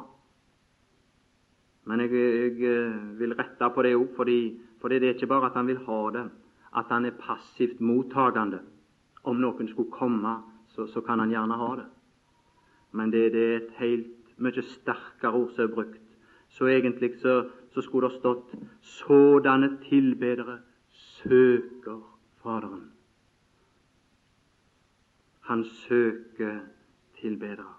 Men 1.86 2.04
jeg, 2.04 2.12
jeg 2.60 2.92
vil 3.20 3.36
rette 3.38 3.70
på 3.74 3.84
det 3.86 3.96
òg, 3.98 4.12
fordi 4.16 5.00
det 5.00 5.08
er 5.08 5.16
ikke 5.16 5.32
bare 5.32 5.50
at 5.50 5.58
han 5.58 5.68
vil 5.68 5.82
ha 5.88 6.02
det, 6.14 6.26
at 6.78 6.92
han 6.94 7.06
er 7.06 7.18
passivt 7.18 7.80
mottagende. 7.82 8.60
Om 9.24 9.42
noen 9.42 9.68
skulle 9.68 9.92
komme, 9.92 10.36
så, 10.76 10.86
så 10.88 11.02
kan 11.02 11.20
han 11.20 11.32
gjerne 11.34 11.58
ha 11.58 11.72
det. 11.80 11.88
Men 12.92 13.12
det, 13.12 13.32
det, 13.34 13.46
er 13.48 13.58
et 13.58 13.74
helt 13.80 14.38
mye 14.38 14.64
sterkere 14.64 15.34
ord 15.34 15.52
som 15.56 15.66
er 15.66 15.74
brukt. 15.74 16.06
Så 16.50 16.70
egentlig 16.70 17.12
så, 17.22 17.44
så 17.74 17.82
skulle 17.86 18.10
det 18.10 18.20
stått 18.20 18.54
sådanne 18.82 19.76
tilbedere 19.90 20.60
søker 20.94 22.00
Faderen. 22.44 22.99
Han 25.50 25.64
søker 25.64 26.60
tilbedere. 27.18 27.74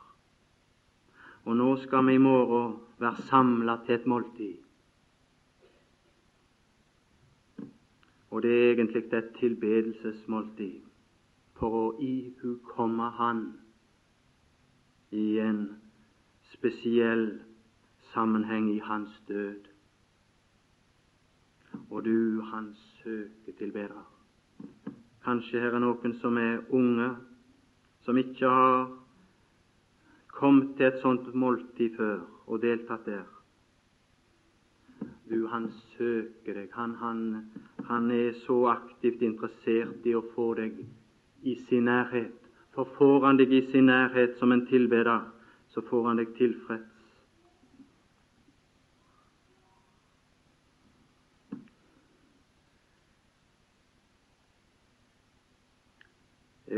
Og 1.44 1.56
nå 1.56 1.76
skal 1.76 2.06
vi 2.06 2.14
i 2.14 2.18
morgen 2.18 2.72
være 2.98 3.22
samla 3.28 3.76
til 3.86 3.94
et 3.94 4.06
måltid. 4.06 4.56
Og 8.30 8.42
det 8.42 8.50
er 8.50 8.72
egentlig 8.72 9.04
et 9.12 9.30
tilbedelsesmåltid 9.38 10.80
for 11.62 11.78
å 11.78 11.86
ihukomme 12.02 13.12
Han 13.22 13.46
i 15.14 15.38
en 15.38 15.62
spesiell 16.50 17.40
sammenheng 18.10 18.70
i 18.74 18.78
Hans 18.82 19.22
død. 19.28 19.70
Og 21.90 22.04
du, 22.04 22.40
Han 22.50 22.74
søker 22.74 23.52
tilbedere. 23.58 24.04
Kanskje 25.22 25.60
her 25.60 25.74
er 25.74 25.78
noen 25.78 26.18
som 26.18 26.38
er 26.38 26.64
unge, 26.70 27.29
som 28.04 28.18
ikke 28.18 28.48
har 28.48 28.88
kommet 30.32 30.76
til 30.76 30.88
et 30.88 31.00
sånt 31.02 31.28
måltid 31.34 31.96
før 31.96 32.22
og 32.46 32.62
deltatt 32.62 33.06
der. 33.06 33.26
Du, 35.30 35.46
han 35.46 35.68
søker 35.94 36.56
deg. 36.56 36.70
Han, 36.74 36.94
han, 36.98 37.20
han 37.86 38.10
er 38.10 38.32
så 38.46 38.64
aktivt 38.72 39.22
interessert 39.22 40.06
i 40.06 40.16
å 40.18 40.24
få 40.34 40.54
deg 40.58 40.80
i 41.46 41.54
sin 41.68 41.86
nærhet. 41.86 42.34
For 42.74 42.88
får 42.96 43.26
han 43.26 43.38
deg 43.38 43.52
i 43.54 43.60
sin 43.70 43.86
nærhet 43.90 44.38
som 44.40 44.52
en 44.52 44.66
tilbeder, 44.66 45.28
så 45.70 45.82
får 45.86 46.08
han 46.08 46.22
deg 46.22 46.34
tilfreds. 46.38 46.99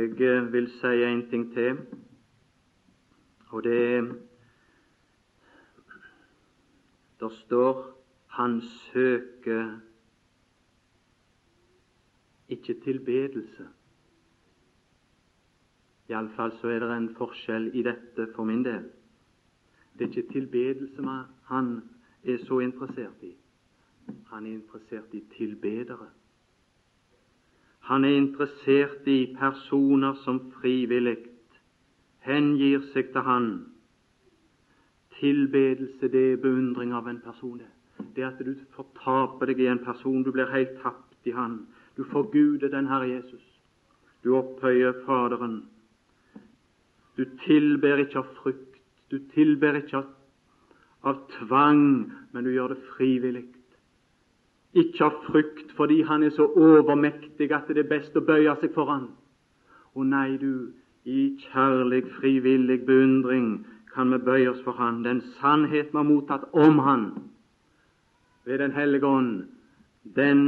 Jeg 0.03 0.21
eh, 0.21 0.53
vil 0.53 0.67
si 0.81 1.03
en 1.07 1.21
ting 1.31 1.53
til, 1.55 1.77
og 3.49 3.65
det 3.65 3.95
er 3.95 4.15
Det 7.21 7.33
står 7.33 8.03
'Han 8.27 8.61
søker 8.61 9.79
ikke 12.49 12.75
tilbedelse'. 12.75 13.67
Iallfall 16.09 16.53
så 16.61 16.69
er 16.69 16.79
det 16.79 16.97
en 16.97 17.15
forskjell 17.15 17.71
i 17.75 17.83
dette 17.83 18.33
for 18.35 18.45
min 18.45 18.65
del. 18.65 18.91
Det 19.99 20.05
er 20.05 20.09
ikke 20.09 20.33
tilbedelse 20.33 21.03
han 21.45 21.81
er 22.25 22.39
så 22.39 22.59
interessert 22.59 23.23
i. 23.23 23.37
Han 24.27 24.47
er 24.47 24.51
interessert 24.51 25.15
i 25.15 25.25
tilbedere. 25.37 26.11
Han 27.89 28.05
er 28.05 28.17
interessert 28.17 29.07
i 29.11 29.35
personer 29.39 30.15
som 30.23 30.39
frivillig 30.61 31.19
hengir 32.27 32.85
seg 32.93 33.11
til 33.13 33.27
Han. 33.27 33.49
Tilbedelse, 35.19 36.09
det 36.09 36.23
er 36.33 36.43
beundring 36.43 36.95
av 36.95 37.09
en 37.11 37.21
person. 37.25 37.61
Det 38.15 38.25
at 38.27 38.39
du 38.39 38.55
fortaper 38.77 39.51
deg 39.51 39.61
i 39.63 39.71
en 39.71 39.83
person. 39.85 40.23
Du 40.23 40.33
blir 40.35 40.51
helt 40.51 40.79
tapt 40.83 41.27
i 41.27 41.35
Han. 41.35 41.65
Du 41.97 42.05
forguder 42.05 42.71
den 42.71 42.89
Herre 42.91 43.11
Jesus. 43.11 43.45
Du 44.25 44.37
opphøyer 44.39 45.03
Faderen. 45.07 45.63
Du 47.17 47.25
tilber 47.45 48.01
ikke 48.01 48.23
av 48.23 48.29
frykt, 48.39 48.79
du 49.11 49.19
tilber 49.35 49.77
ikke 49.77 49.99
av, 49.99 50.07
av 51.05 51.19
tvang, 51.35 51.83
men 52.33 52.47
du 52.47 52.55
gjør 52.55 52.73
det 52.73 52.85
frivillig. 52.95 53.45
Ikke 54.73 55.05
av 55.05 55.19
frykt 55.27 55.75
fordi 55.77 56.01
han 56.09 56.23
er 56.23 56.33
så 56.33 56.47
overmektig 56.49 57.51
at 57.53 57.69
det 57.69 57.85
er 57.85 57.91
best 57.91 58.17
å 58.17 58.25
bøye 58.25 58.55
seg 58.61 58.73
for 58.77 58.89
han. 58.89 59.11
Og 59.95 60.07
nei, 60.09 60.39
du, 60.41 60.73
i 61.05 61.35
kjærlig, 61.51 62.07
frivillig 62.17 62.81
beundring 62.87 63.67
kan 63.93 64.13
vi 64.15 64.23
bøye 64.25 64.49
oss 64.55 64.63
for 64.65 64.79
han. 64.81 65.03
Den 65.05 65.21
sannhet 65.41 65.93
vi 65.93 66.01
har 66.01 66.09
mottatt 66.09 66.49
om 66.53 66.81
han 66.87 67.11
ved 68.45 68.59
Den 68.59 68.73
hellige 68.73 69.07
ånd, 69.07 69.45
den 70.17 70.41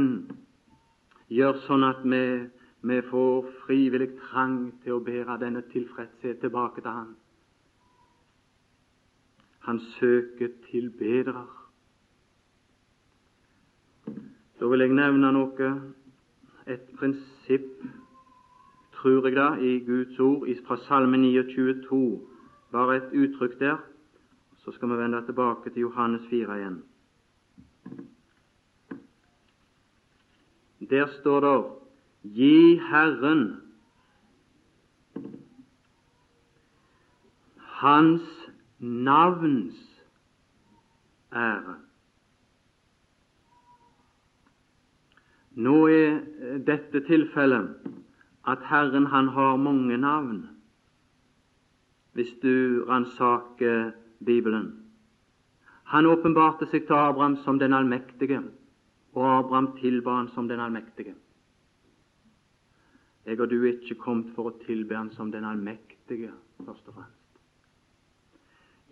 gjør 1.31 1.61
sånn 1.63 1.85
at 1.87 2.01
vi 2.03 2.49
vi 2.85 3.01
får 3.01 3.45
frivillig 3.65 4.11
trang 4.27 4.57
til 4.83 4.99
å 4.99 5.01
bære 5.01 5.39
denne 5.41 5.63
tilfredshet 5.71 6.37
tilbake 6.43 6.83
til 6.83 6.91
Han. 6.93 7.15
Han 9.65 9.79
søker 9.95 10.51
tilbedere. 10.67 11.47
Da 14.59 14.67
vil 14.71 14.79
jeg 14.79 14.95
nevne 14.95 15.31
noe, 15.35 15.69
et 16.67 16.85
prinsipp, 16.97 17.83
tror 18.95 19.27
jeg 19.27 19.35
da, 19.35 19.49
i 19.59 19.79
Guds 19.85 20.19
ord 20.19 20.47
fra 20.67 20.77
Salme 20.87 21.19
29,2. 21.19 21.99
Bare 22.71 22.97
et 22.97 23.11
uttrykk 23.13 23.59
der. 23.59 23.77
Så 24.63 24.71
skal 24.71 24.89
vi 24.89 24.97
vende 24.97 25.21
tilbake 25.25 25.69
til 25.69 25.85
Johannes 25.85 26.21
4 26.29 26.57
igjen. 26.57 26.83
Der 30.89 31.07
står 31.19 31.39
det 31.45 31.59
Gi 32.33 32.79
Herren 32.89 33.61
Hans 37.57 38.21
navns 38.79 40.03
ære. 41.33 41.84
Nå 45.55 45.75
er 45.87 46.17
dette 46.67 46.99
tilfellet 47.07 47.91
at 48.45 48.63
Herren 48.69 49.07
han 49.11 49.29
har 49.31 49.55
mange 49.55 49.97
navn, 49.97 50.41
hvis 52.13 52.33
du 52.43 52.83
ransaker 52.89 53.91
Bibelen. 54.25 54.73
Han 55.91 56.05
åpenbarte 56.05 56.67
seg 56.71 56.87
til 56.87 56.97
Abraham 56.97 57.37
som 57.43 57.59
den 57.59 57.73
allmektige, 57.73 58.41
og 59.15 59.27
Abraham 59.37 59.71
tilba 59.79 60.17
han 60.19 60.31
som 60.35 60.47
den 60.47 60.59
allmektige. 60.59 61.15
Jeg 63.25 63.39
og 63.39 63.49
du 63.49 63.63
er 63.63 63.73
ikke 63.73 63.97
kommet 63.97 64.33
for 64.35 64.51
å 64.51 64.57
tilbe 64.67 64.97
Han 64.97 65.09
som 65.15 65.31
den 65.33 65.45
allmektige, 65.49 66.29
først 66.65 66.91
og 66.91 66.99
fremst. 66.99 67.21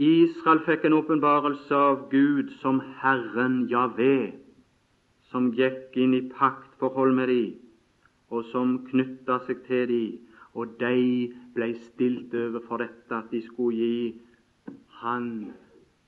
Israel 0.02 0.63
fikk 0.65 0.88
en 0.88 0.95
åpenbarelse 0.97 1.76
av 1.76 2.08
Gud 2.10 2.49
som 2.62 2.80
Herren 3.04 3.67
Javé, 3.69 4.34
som 5.34 5.50
gikk 5.58 5.98
inn 5.98 6.13
i 6.13 6.28
paktforhold 6.30 7.15
med 7.17 7.32
de, 7.34 7.43
og 8.30 8.46
som 8.52 8.78
knytta 8.86 9.39
seg 9.48 9.63
til 9.65 9.88
de, 9.89 10.04
og 10.54 10.76
de 10.78 11.34
ble 11.56 11.72
stilt 11.88 12.34
over 12.38 12.62
for 12.67 12.84
dette, 12.84 13.10
at 13.10 13.32
de 13.34 13.41
skulle 13.41 13.78
gi 13.78 14.19
Han 15.04 15.52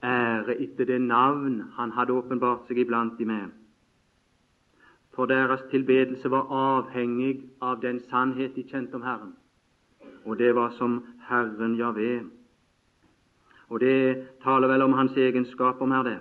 ære 0.06 0.54
etter 0.62 0.86
det 0.86 1.02
navn 1.02 1.58
han 1.76 1.92
hadde 1.92 2.14
åpenbart 2.14 2.68
seg 2.68 2.78
iblant 2.80 3.18
de 3.20 3.26
med. 3.26 3.50
For 5.16 5.26
deres 5.28 5.66
tilbedelse 5.72 6.30
var 6.32 6.48
avhengig 6.52 7.42
av 7.62 7.82
den 7.82 8.00
sannhet 8.08 8.56
de 8.56 8.64
kjente 8.64 8.96
om 8.96 9.04
Herren, 9.04 9.34
og 10.24 10.38
det 10.40 10.54
var 10.56 10.72
som 10.78 11.02
Herren 11.28 11.76
Javé. 11.76 12.24
Og 13.70 13.80
det 13.80 14.28
taler 14.44 14.72
vel 14.72 14.86
om 14.86 14.94
hans 14.94 15.18
egenskaper 15.18 15.86
mer, 15.86 16.04
det. 16.04 16.20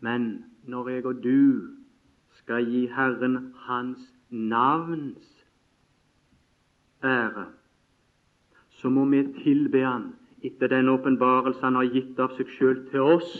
Men 0.00 0.44
når 0.66 0.88
jeg 0.88 1.06
og 1.06 1.22
du 1.24 1.68
skal 2.38 2.66
gi 2.66 2.86
Herren 2.86 3.54
Hans 3.66 4.00
navns 4.30 5.44
ære, 7.04 7.46
så 8.70 8.88
må 8.88 9.04
vi 9.04 9.22
tilbe 9.42 9.84
Han 9.84 10.12
etter 10.42 10.66
den 10.66 10.88
åpenbarelse 10.88 11.60
Han 11.60 11.74
har 11.74 11.92
gitt 11.94 12.18
av 12.18 12.34
seg 12.36 12.50
sjøl 12.58 12.82
til 12.90 13.00
oss. 13.00 13.30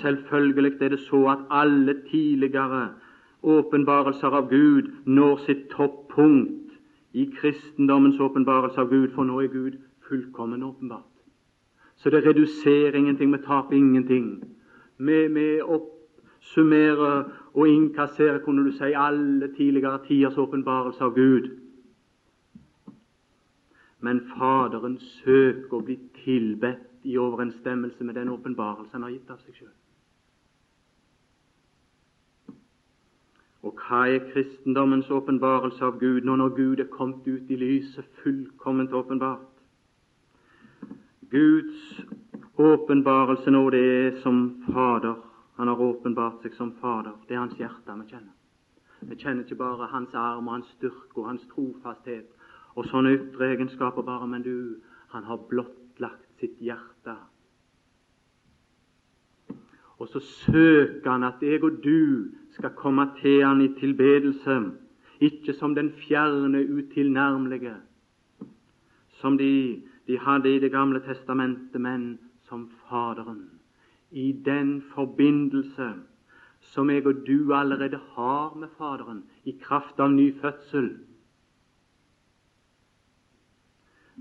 Selvfølgelig 0.00 0.72
er 0.80 0.88
det 0.94 1.00
så 1.00 1.24
at 1.32 1.44
alle 1.50 1.94
tidligere 2.10 2.88
åpenbarelser 3.42 4.34
av 4.34 4.48
Gud 4.50 4.90
når 5.06 5.36
sitt 5.46 5.68
toppunkt 5.70 6.72
i 7.12 7.26
kristendommens 7.38 8.20
åpenbarelse 8.20 8.80
av 8.80 8.90
Gud, 8.90 9.12
for 9.14 9.24
nå 9.24 9.40
er 9.40 9.52
Gud 9.52 9.78
fullkommen 10.08 10.62
åpenbart. 10.62 11.12
Så 11.96 12.10
det 12.10 12.26
reduserer 12.26 12.94
ingenting, 12.94 13.32
vi 13.32 13.38
taper 13.46 13.76
ingenting. 13.76 14.55
Vi, 14.98 15.28
med, 15.28 15.62
oppsummere 15.62 17.12
og 17.54 17.68
innkassere, 17.68 18.40
kunne 18.44 18.64
du 18.64 18.72
si, 18.72 18.92
alle 18.96 19.52
tidligere 19.56 20.00
tiders 20.06 20.38
åpenbarelse 20.38 21.04
av 21.04 21.14
Gud 21.14 21.50
men 24.06 24.20
Faderen 24.36 24.98
søker 25.00 25.78
å 25.78 25.82
bli 25.84 25.96
tilbedt 26.22 27.06
i 27.06 27.16
overensstemmelse 27.18 28.04
med 28.04 28.18
den 28.18 28.30
åpenbarelse 28.30 28.92
han 28.94 29.06
har 29.06 29.14
gitt 29.14 29.32
av 29.32 29.40
seg 29.42 29.60
sjøl. 29.60 29.74
Og 33.66 33.82
hva 33.82 34.04
er 34.12 34.28
kristendommens 34.30 35.10
åpenbarelse 35.10 35.82
av 35.82 35.98
Gud 35.98 36.26
nå 36.26 36.36
når 36.38 36.54
Gud 36.58 36.82
er 36.82 36.90
kommet 36.92 37.26
ut 37.26 37.50
i 37.50 37.58
lyset, 37.58 38.06
fullkomment 38.22 38.94
åpenbart? 38.94 39.48
Guds 41.32 42.04
åpenbarelse 42.58 43.50
nå, 43.50 43.62
det 43.70 43.84
er 43.84 44.20
som 44.22 44.62
Fader. 44.66 45.14
Han 45.56 45.68
har 45.68 45.80
åpenbart 45.80 46.42
seg 46.42 46.54
som 46.56 46.72
Fader. 46.80 47.14
Det 47.28 47.36
er 47.36 47.44
hans 47.44 47.56
hjerte 47.60 47.96
vi 48.00 48.08
kjenner. 48.10 48.34
Vi 49.00 49.16
kjenner 49.20 49.44
ikke 49.44 49.60
bare 49.60 49.88
hans 49.92 50.14
arm 50.14 50.48
og 50.48 50.58
hans 50.58 50.72
styrke 50.76 51.20
og 51.20 51.28
hans 51.30 51.44
trofasthet 51.52 52.32
og 52.76 52.84
sånne 52.90 53.14
ytre 53.16 53.52
egenskaper 53.54 54.04
bare, 54.04 54.26
men 54.28 54.44
du, 54.44 54.82
han 55.12 55.24
har 55.24 55.40
blottlagt 55.48 56.26
sitt 56.40 56.58
hjerte. 56.60 57.14
Og 59.96 60.10
så 60.12 60.20
søker 60.20 61.08
han 61.08 61.24
at 61.24 61.40
jeg 61.40 61.62
og 61.64 61.78
du 61.84 62.28
skal 62.56 62.74
komme 62.76 63.08
til 63.22 63.40
han 63.44 63.62
i 63.64 63.72
tilbedelse, 63.80 64.58
ikke 65.24 65.54
som 65.56 65.74
den 65.74 65.88
fjerne, 66.02 66.60
utilnærmelige, 66.68 67.76
som 69.20 69.38
de, 69.40 69.80
de 70.06 70.18
hadde 70.20 70.52
i 70.52 70.60
Det 70.60 70.70
gamle 70.70 71.00
testamentet, 71.00 71.80
men 71.80 72.18
som 72.48 72.70
Faderen. 72.88 73.50
I 74.10 74.32
den 74.32 74.82
forbindelse 74.94 75.92
som 76.60 76.90
jeg 76.90 77.06
og 77.06 77.26
du 77.26 77.52
allerede 77.54 78.00
har 78.14 78.54
med 78.54 78.68
Faderen, 78.78 79.24
i 79.44 79.58
kraft 79.62 80.00
av 80.00 80.10
ny 80.10 80.32
fødsel, 80.40 80.94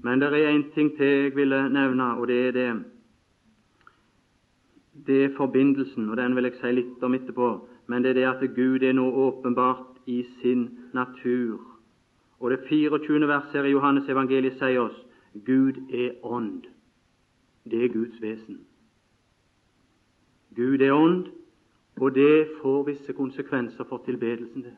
Men 0.03 0.19
det 0.19 0.27
er 0.27 0.51
én 0.51 0.73
ting 0.73 0.97
til 0.97 1.05
jeg 1.05 1.35
ville 1.35 1.69
nevne, 1.69 2.03
og 2.19 2.27
det 2.27 2.47
er 2.47 2.51
det 2.51 2.83
Det 5.07 5.23
er 5.23 5.35
forbindelsen, 5.37 6.09
og 6.09 6.17
den 6.17 6.35
vil 6.35 6.43
jeg 6.43 6.53
si 6.59 6.71
litt 6.71 7.03
om 7.03 7.13
etterpå. 7.13 7.67
Men 7.87 8.03
det 8.03 8.09
er 8.09 8.13
det 8.13 8.25
at 8.25 8.55
Gud 8.55 8.83
er 8.83 8.93
nå 8.93 9.05
åpenbart 9.11 9.99
i 10.05 10.23
sin 10.41 10.69
natur. 10.93 11.59
Og 12.39 12.51
det 12.51 12.59
24. 12.69 13.27
verset 13.27 13.65
i 13.65 13.73
Johannes 13.73 14.09
evangeliet 14.09 14.57
sier 14.59 14.79
oss 14.79 14.97
Gud 15.45 15.77
er 15.93 16.15
ånd. 16.23 16.63
Det 17.69 17.85
er 17.85 17.93
Guds 17.93 18.21
vesen. 18.21 18.59
Gud 20.55 20.79
er 20.79 20.93
ånd, 20.93 21.25
og 22.01 22.15
det 22.15 22.49
får 22.61 22.83
visse 22.83 23.13
konsekvenser 23.13 23.83
for 23.83 24.03
tilbedelsen. 24.05 24.63
Det 24.63 24.77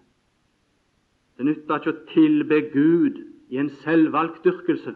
Det 1.38 1.46
nytter 1.46 1.76
ikke 1.78 1.94
å 1.94 2.06
tilbe 2.14 2.62
Gud 2.74 3.20
i 3.50 3.60
en 3.62 3.70
selvvalgt 3.84 4.44
dyrkelse. 4.44 4.96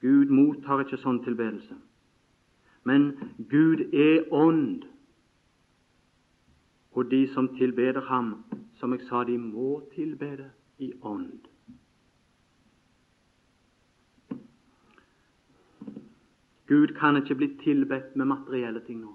Gud 0.00 0.30
mottar 0.30 0.84
ikke 0.84 1.00
sånn 1.02 1.18
tilbedelse. 1.24 1.74
Men 2.86 3.10
Gud 3.50 3.82
er 3.90 4.28
ånd, 4.30 4.86
og 6.94 7.10
de 7.10 7.24
som 7.34 7.50
tilbeder 7.58 8.06
ham, 8.06 8.44
som 8.78 8.94
jeg 8.94 9.08
sa, 9.08 9.24
de 9.24 9.38
må 9.38 9.80
tilbede 9.94 10.50
i 10.78 10.92
ånd. 11.02 11.47
Gud 16.68 16.94
kan 16.98 17.16
ikke 17.16 17.34
bli 17.34 17.48
tilbedt 17.62 18.16
med 18.16 18.28
materielle 18.28 18.80
ting 18.86 19.00
nå. 19.00 19.14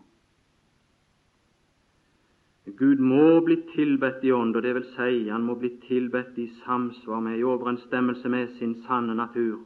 Gud 2.77 3.01
må 3.03 3.41
bli 3.45 3.57
tilbedt 3.75 4.23
i 4.23 4.31
ånd, 4.31 4.55
og 4.55 4.63
det 4.63 4.73
vil 4.75 4.87
si 4.95 5.27
han 5.29 5.43
må 5.43 5.57
bli 5.59 5.69
tilbedt 5.87 6.37
i 6.39 6.47
samsvar 6.63 7.19
med, 7.19 7.37
i 7.37 7.43
overensstemmelse 7.43 8.29
med 8.29 8.55
sin 8.57 8.75
sanne 8.87 9.15
natur 9.15 9.59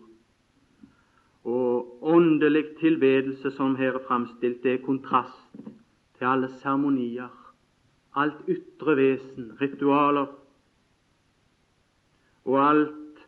og 1.48 2.04
åndelig 2.04 2.66
tilbedelse 2.80 3.52
som 3.56 3.76
her 3.76 3.96
er 3.96 4.04
framstilt, 4.08 4.64
det 4.64 4.74
er 4.74 4.86
kontrast 4.86 5.62
til 6.18 6.28
alle 6.28 6.50
seremonier, 6.60 7.32
alt 8.16 8.42
ytre 8.52 8.96
vesen, 8.98 9.54
ritualer 9.62 10.28
og 12.44 12.58
alt 12.60 13.24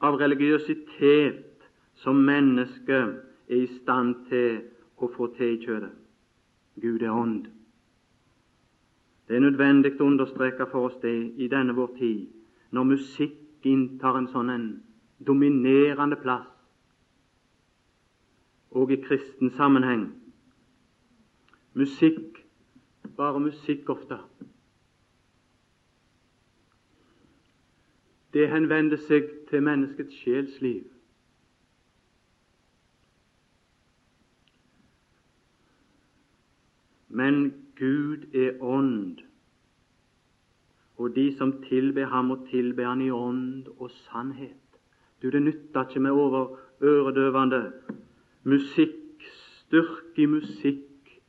av 0.00 0.16
religiøsitet 0.20 1.68
som 2.00 2.24
mennesket 2.24 3.25
er 3.48 3.62
i 3.62 3.66
stand 3.82 4.14
til 4.28 4.62
å 4.96 5.08
få 5.16 5.28
til 5.36 5.58
i. 5.62 5.92
Gud 6.80 7.02
er 7.02 7.12
ånd. 7.12 7.46
Det 9.28 9.36
er 9.36 9.42
nødvendig 9.42 9.96
å 10.00 10.06
understreke 10.06 10.68
for 10.70 10.90
oss 10.90 10.98
det 11.02 11.14
i 11.36 11.48
denne 11.50 11.74
vår 11.74 11.94
tid, 11.98 12.26
når 12.70 12.90
musikk 12.92 13.66
inntar 13.66 14.18
en 14.18 14.28
sånn 14.30 14.52
en 14.52 14.66
dominerende 15.26 16.18
plass 16.20 16.52
og 18.76 18.92
i 18.92 18.98
kristen 19.00 19.50
sammenheng. 19.56 20.10
Musikk, 21.74 22.42
bare 23.16 23.40
musikk 23.40 23.88
ofte. 23.90 24.18
Det 28.36 28.50
henvender 28.52 29.00
seg 29.00 29.30
til 29.48 29.64
menneskets 29.64 30.18
sjelsliv. 30.20 30.84
Men 37.16 37.54
Gud 37.78 38.26
er 38.34 38.58
ånd, 38.60 39.22
og 40.96 41.14
de 41.14 41.30
som 41.36 41.54
tilber 41.64 42.10
ham, 42.12 42.28
må 42.28 42.36
tilbe 42.50 42.84
han 42.84 43.00
i 43.04 43.10
ånd 43.10 43.68
og 43.78 43.90
sannhet. 43.90 44.80
Du, 45.22 45.30
Det 45.30 45.42
nytter 45.42 45.88
ikke 45.88 46.00
med 46.00 46.10
over 46.10 46.58
øredøvende 46.82 47.72
Musikk, 48.44 49.24
styrke 49.66 50.22
i 50.22 50.26
musikk, 50.26 51.20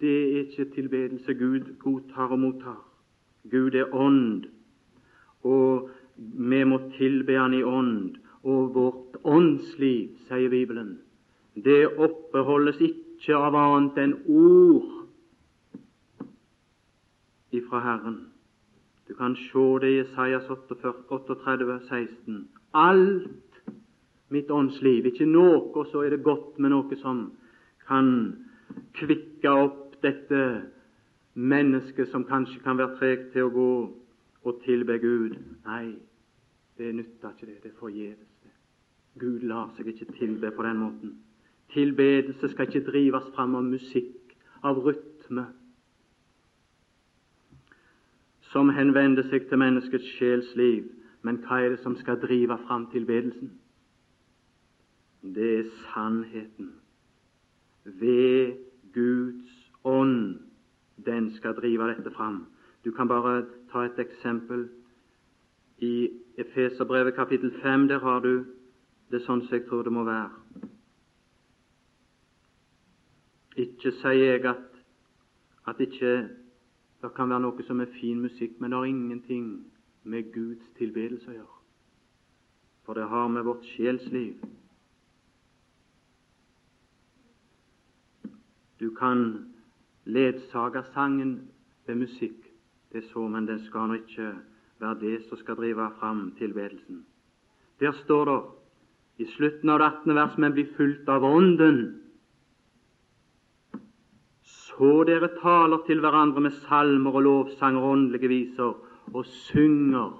det 0.00 0.14
er 0.22 0.38
ikke 0.40 0.64
tilbedelse 0.74 1.34
Gud 1.34 1.74
godtar 1.78 2.30
og 2.32 2.38
mottar. 2.38 2.80
Gud 3.50 3.74
er 3.74 3.94
ånd, 3.94 4.46
og 5.42 5.90
vi 6.16 6.64
må 6.64 6.78
tilbe 6.96 7.38
Han 7.38 7.54
i 7.54 7.62
ånd. 7.62 8.16
Og 8.44 8.74
vårt 8.74 9.16
åndsliv, 9.24 10.08
sier 10.28 10.50
Bibelen, 10.50 10.98
det 11.56 11.86
oppreholdes 11.96 12.80
ikke 12.80 13.36
av 13.36 13.56
annet 13.56 14.00
enn 14.02 14.18
ord 14.28 15.03
ifra 17.58 17.80
Herren. 17.84 18.18
Du 19.08 19.14
kan 19.14 19.36
se 19.36 19.64
det 19.80 19.90
i 19.90 20.00
Isaias 20.00 20.50
38, 20.50 21.80
16. 21.88 22.48
Alt 22.72 23.60
mitt 24.28 24.50
åndsliv. 24.50 25.06
Ikke 25.06 25.26
noe, 25.28 25.84
så 25.92 26.04
er 26.04 26.14
det 26.14 26.24
godt 26.24 26.58
med 26.58 26.72
noe 26.72 26.98
som 27.02 27.26
kan 27.86 28.08
kvikke 28.96 29.50
opp 29.50 29.98
dette 30.02 30.40
mennesket 31.34 32.08
som 32.10 32.24
kanskje 32.24 32.62
kan 32.64 32.78
være 32.78 32.98
tregt 33.00 33.32
til 33.34 33.48
å 33.48 33.54
gå 33.54 33.70
og 34.44 34.62
tilbe 34.64 34.98
Gud. 35.02 35.36
Nei, 35.66 35.96
det 36.78 36.94
nytter 36.94 37.34
ikke 37.34 37.50
det. 37.50 37.58
Det 37.62 37.72
er 37.72 37.80
forgjeves. 37.80 38.30
Gud 39.20 39.44
lar 39.46 39.70
seg 39.76 39.92
ikke 39.92 40.16
tilbe 40.18 40.50
på 40.54 40.64
den 40.66 40.80
måten. 40.80 41.12
Tilbedelse 41.74 42.50
skal 42.50 42.68
ikke 42.68 42.86
drives 42.88 43.28
fram 43.34 43.54
av 43.58 43.66
musikk, 43.66 44.34
av 44.66 44.80
rytme, 44.84 45.46
som 48.54 48.70
henvender 48.70 49.26
seg 49.28 49.50
til 49.50 49.58
menneskets 49.58 50.06
sjelsliv. 50.14 50.86
Men 51.26 51.42
hva 51.42 51.58
er 51.64 51.74
det 51.74 51.82
som 51.82 51.98
skal 51.98 52.20
drive 52.22 52.56
fram 52.68 52.86
tilbedelsen? 52.92 53.50
det 55.24 55.58
er 55.58 55.64
sannheten. 55.92 56.74
Ved 57.84 58.52
Guds 58.94 59.70
ånd 59.84 60.40
den 61.06 61.34
skal 61.36 61.54
drive 61.54 61.88
dette 61.88 62.10
fram. 62.10 62.46
Du 62.84 62.90
kan 62.90 63.08
bare 63.08 63.44
ta 63.72 63.78
et 63.78 63.98
eksempel. 63.98 64.68
I 65.78 66.10
Efeserbrevet 66.38 67.14
kapittel 67.14 67.52
5 67.62 67.88
der 67.88 67.98
har 67.98 68.20
du 68.20 68.44
det 69.10 69.22
sånn 69.24 69.42
som 69.46 69.56
jeg 69.56 69.66
tror 69.68 69.82
det 69.82 69.92
må 69.92 70.04
være. 70.04 70.30
Ikke 73.56 73.92
sier 74.00 74.34
jeg 74.34 74.44
at, 74.50 74.64
at 75.68 75.80
ikke 75.80 76.14
det 77.04 77.12
kan 77.12 77.28
være 77.28 77.44
noe 77.44 77.64
som 77.66 77.82
er 77.84 77.90
fin 78.00 78.20
musikk, 78.24 78.56
men 78.60 78.72
det 78.72 78.78
har 78.78 78.88
ingenting 78.88 79.48
med 80.08 80.30
Guds 80.32 80.64
tilbedelse 80.78 81.28
å 81.28 81.34
gjøre. 81.34 81.58
For 82.84 82.96
det 82.96 83.08
har 83.10 83.28
med 83.28 83.44
vårt 83.44 83.64
sjelsliv 83.74 84.40
Du 88.80 88.90
kan 88.90 89.20
ledsage 90.04 90.82
sangen 90.92 91.48
ved 91.86 91.96
musikk, 91.96 92.40
det 92.92 92.98
er 93.04 93.06
så, 93.12 93.22
men 93.28 93.46
den 93.46 93.62
skal 93.64 93.88
nå 93.88 94.00
ikke 94.00 94.32
være 94.82 94.98
det 95.00 95.14
som 95.28 95.38
skal 95.40 95.56
drive 95.56 95.86
fram 96.00 96.26
tilbedelsen. 96.38 97.04
Der 97.80 97.94
står 98.02 98.24
det 98.28 98.40
i 99.24 99.28
slutten 99.36 99.70
av 99.70 99.78
det 99.78 99.86
18. 99.86 100.14
vers 100.14 100.36
men 100.38 100.52
blir 100.52 100.72
fulgt 100.76 101.08
av 101.08 101.24
Ånden. 101.24 101.80
Så 104.74 105.04
dere 105.06 105.30
taler 105.38 105.84
til 105.86 106.00
hverandre 106.02 106.40
med 106.42 106.54
salmer 106.66 107.14
og 107.14 107.22
lovsanger 107.22 107.80
og 107.80 107.92
åndelige 107.94 108.28
viser, 108.28 108.74
og 109.14 109.26
synger 109.46 110.12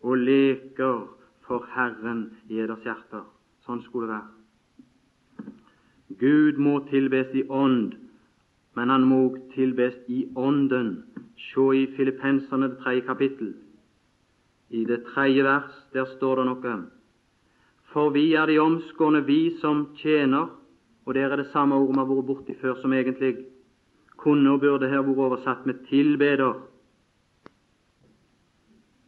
og 0.00 0.18
leker 0.18 1.08
for 1.46 1.66
Herren 1.74 2.28
i 2.48 2.60
eders 2.62 2.84
hjerter. 2.86 3.24
Sånn 3.66 3.82
skulle 3.82 4.06
det 4.06 4.14
være. 4.14 4.34
Gud 6.20 6.60
må 6.62 6.78
tilbes 6.88 7.34
i 7.34 7.42
ånd, 7.50 7.96
men 8.78 8.92
han 8.92 9.06
må 9.08 9.22
tilbes 9.54 9.96
i 10.08 10.26
ånden. 10.36 10.92
Se 11.48 11.66
i 11.78 11.86
Filippenserne 11.96 12.70
det 12.70 12.78
tredje 12.84 13.06
kapittel. 13.06 13.50
I 14.70 14.84
det 14.84 15.02
tredje 15.10 15.42
vers 15.44 15.74
der 15.94 16.06
står 16.14 16.40
det 16.40 16.46
noe. 16.48 16.76
For 17.92 18.12
vi 18.14 18.32
er 18.36 18.46
de 18.46 18.58
omskårne, 18.60 19.24
vi 19.26 19.56
som 19.60 19.88
tjener. 19.96 20.48
Og 21.08 21.14
der 21.14 21.28
er 21.28 21.36
det 21.36 21.46
samme 21.52 21.74
ordet 21.74 21.94
vi 21.94 21.98
har 21.98 22.08
vært 22.08 22.26
borti 22.28 22.54
før, 22.60 22.74
som 22.82 22.92
egentlig 22.92 23.30
kunne 24.20 24.50
og 24.52 24.60
burde 24.60 24.90
her 24.92 25.00
vært 25.00 25.20
oversatt 25.24 25.62
med 25.66 25.78
tilbeder. 25.88 26.58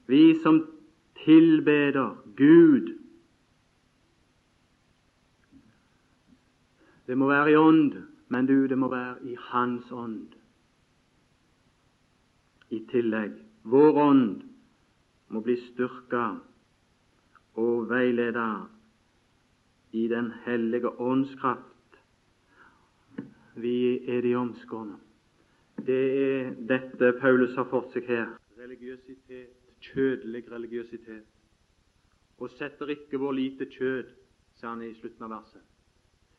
Vi 0.09 0.23
som 0.41 0.63
tilbeder 1.21 2.15
Gud. 2.39 2.89
Det 7.07 7.19
må 7.19 7.29
være 7.29 7.53
i 7.53 7.57
ånd, 7.61 7.93
men 8.33 8.49
du, 8.49 8.67
det 8.67 8.79
må 8.79 8.89
være 8.89 9.21
i 9.29 9.37
Hans 9.51 9.93
ånd. 9.93 10.33
I 12.71 12.81
tillegg 12.89 13.35
vår 13.69 13.99
ånd 14.09 14.41
må 15.29 15.45
bli 15.45 15.59
styrka 15.69 16.31
og 17.61 17.91
veileda 17.93 18.49
i 19.93 20.09
Den 20.09 20.33
hellige 20.47 20.97
åndskraft. 20.97 21.70
Vi 23.61 24.09
er 24.09 24.21
de 24.25 24.35
omskårne. 24.35 24.97
Det 25.87 26.01
er 26.23 26.51
dette 26.69 27.13
Paulus 27.21 27.55
har 27.57 27.67
fått 27.69 27.93
seg 27.93 28.07
her. 28.09 28.31
Religiøsitet, 28.61 29.53
kjødelig 29.81 30.45
religiøsitet. 30.53 31.27
Og 32.41 32.51
setter 32.57 32.93
ikke 32.95 33.21
vår 33.21 33.37
lite 33.37 33.69
kjød, 33.69 34.09
sier 34.57 34.71
han 34.71 34.85
i 34.85 34.95
slutten 34.97 35.27
av 35.27 35.35
verset. 35.35 35.65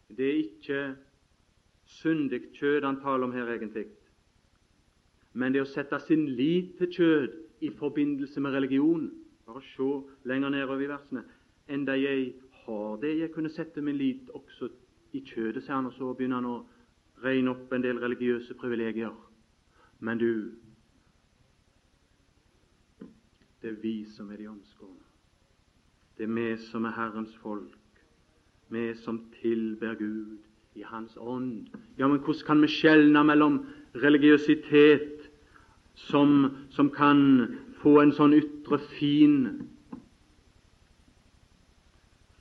Det 0.10 0.27
er 0.27 0.39
ikke 0.41 0.81
syndig 2.01 2.41
kjød 2.57 2.86
han 2.88 3.01
taler 3.03 3.27
om 3.27 3.36
her, 3.36 3.53
egentlig. 3.53 3.86
Men 5.34 5.53
det 5.53 5.62
å 5.62 5.69
sette 5.69 5.99
sin 6.07 6.25
lit 6.38 6.75
til 6.79 6.93
kjød 6.97 7.38
i 7.62 7.69
forbindelse 7.77 8.41
med 8.41 8.57
religion 8.57 9.10
Bare 9.45 9.62
se 9.65 9.88
lenger 10.29 10.49
nedover 10.53 10.79
i 10.79 10.88
versene. 10.88 11.23
Enda 11.67 11.95
jeg 11.97 12.34
har 12.63 12.99
det 13.01 13.17
jeg 13.19 13.31
kunne 13.34 13.49
sette 13.49 13.81
min 13.81 13.97
lit 13.97 14.29
også 14.29 14.69
i 15.17 15.19
kjødet, 15.25 15.63
sier 15.65 15.75
han, 15.75 15.89
og 15.89 15.95
så 15.97 16.13
begynner 16.13 16.39
han 16.39 16.47
å 16.47 16.60
regne 17.23 17.51
opp 17.53 17.73
en 17.73 17.84
del 17.84 17.99
religiøse 18.01 18.53
privilegier. 18.60 19.13
Men 19.99 20.17
du, 20.17 20.51
det 23.62 23.69
er 23.69 23.81
vi 23.81 24.05
som 24.10 24.31
er 24.31 24.41
de 24.41 24.47
omskårne. 24.47 25.05
Det 26.17 26.23
er 26.29 26.34
vi 26.34 26.57
som 26.69 26.86
er 26.86 26.95
Herrens 26.97 27.36
folk, 27.41 27.77
vi 28.69 28.93
som 28.95 29.19
tilber 29.41 29.93
Gud 29.95 30.38
i 30.75 30.84
Hans 30.86 31.17
ånd. 31.17 31.67
Ja, 31.97 32.07
men 32.07 32.19
hvordan 32.19 32.45
kan 32.45 32.62
vi 32.62 32.67
skjelne 32.67 33.23
mellom 33.23 33.65
religiøsitet 33.95 35.29
som, 35.95 36.55
som 36.69 36.89
kan 36.89 37.57
få 37.81 37.99
en 38.01 38.13
sånn 38.15 38.36
ytre 38.38 38.79
fin 38.95 39.38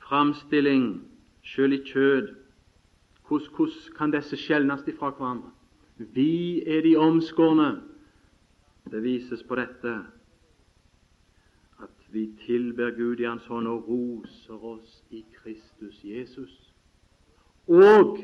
framstilling, 0.05 1.01
sjøl 1.43 1.79
i 1.79 1.83
kjød? 1.87 2.31
Hvordan, 3.31 3.95
kan 3.97 4.11
disse 4.11 4.37
skjelnes 4.37 4.83
fra 4.99 5.11
hverandre? 5.11 5.53
Vi 5.99 6.63
er 6.67 6.83
de 6.83 6.97
omskårne. 6.97 7.71
Det 8.91 9.03
vises 9.03 9.43
på 9.47 9.55
dette 9.55 9.93
at 11.81 12.09
vi 12.11 12.27
tilber 12.47 12.91
Gud 12.91 13.21
i 13.21 13.29
Hans 13.29 13.47
hånd 13.47 13.69
og 13.71 13.87
roser 13.89 14.65
oss 14.65 15.03
i 15.15 15.23
Kristus 15.37 16.01
Jesus 16.05 16.71
og 17.71 18.19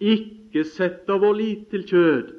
ikke 0.00 0.64
setter 0.64 1.18
vår 1.18 1.34
lit 1.34 1.68
til 1.72 1.86
kjød, 1.88 2.32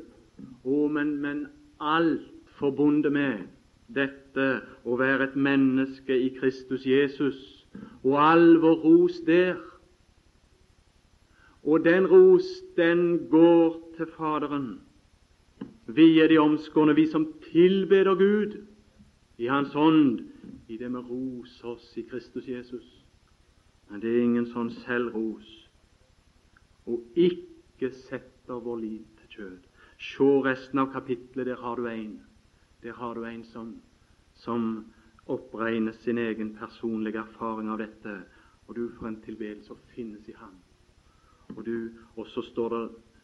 oh, 0.63 0.91
men, 0.91 1.15
men 1.21 1.47
alt 1.82 2.30
forbundet 2.60 3.12
med 3.12 3.47
dette 3.93 4.47
å 4.86 4.97
være 5.00 5.30
et 5.30 5.36
menneske 5.36 6.15
i 6.15 6.30
Kristus 6.38 6.86
Jesus, 6.88 7.39
og 8.04 8.15
all 8.21 8.58
vår 8.62 8.80
ros 8.86 9.19
der. 9.28 9.58
Og 11.68 11.84
den 11.84 12.08
ros, 12.08 12.48
den 12.78 13.28
går 13.30 13.94
til 13.98 14.08
Faderen. 14.16 14.82
Vi 15.88 16.20
er 16.20 16.28
de 16.28 16.38
omskårne, 16.38 16.96
vi 16.96 17.08
som 17.08 17.28
tilbeder 17.52 18.16
Gud 18.16 18.56
i 19.38 19.48
Hans 19.52 19.76
ånd, 19.76 20.20
i 20.68 20.78
det 20.78 20.90
vi 20.92 21.02
roser 21.10 21.68
oss 21.74 21.98
i 21.98 22.06
Kristus 22.08 22.48
Jesus. 22.48 22.88
Men 23.90 24.02
det 24.02 24.12
er 24.12 24.24
ingen 24.24 24.48
sånn 24.52 24.72
selvros 24.84 25.48
og 26.88 27.04
ikke 27.20 27.92
setter 27.92 28.62
vår 28.64 28.80
lit 28.80 29.20
til 29.20 29.34
kjød. 29.36 29.68
Se 30.00 30.28
resten 30.46 30.80
av 30.80 30.92
kapitlet, 30.94 31.50
der 31.50 31.60
har 31.60 31.76
du 31.76 31.88
en. 31.92 32.22
Der 32.84 32.96
har 32.96 33.16
du 33.16 33.26
en 33.28 33.44
som, 33.44 33.74
som 34.36 34.86
oppregner 35.26 35.96
sin 36.04 36.18
egen 36.18 36.56
personlige 36.56 37.20
erfaring 37.20 37.70
av 37.74 37.84
dette. 37.84 38.22
Og 38.68 38.76
du 38.76 38.88
får 39.00 39.08
en 39.12 39.22
tilbedelse 39.26 39.68
som 39.68 39.84
finnes 39.96 40.28
i 40.32 40.36
ham. 40.40 40.56
Og, 41.56 41.66
du, 41.66 41.90
og 42.16 42.28
så 42.28 42.42
står 42.42 42.70
det 42.76 42.84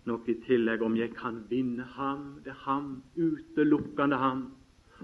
noe 0.10 0.24
i 0.28 0.36
tillegg 0.46 0.82
om 0.82 0.96
'jeg 0.96 1.16
kan 1.16 1.44
vinne 1.50 1.84
ham'. 1.84 2.44
Det 2.44 2.52
er 2.52 2.64
ham, 2.66 3.04
utelukkende 3.18 4.18
ham. 4.18 4.52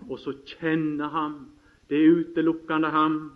Og 0.09 0.19
så 0.19 0.33
kjenne 0.45 1.09
ham. 1.09 1.51
Det 1.89 1.97
er 1.97 2.11
utelukkende 2.19 2.89
ham. 2.89 3.31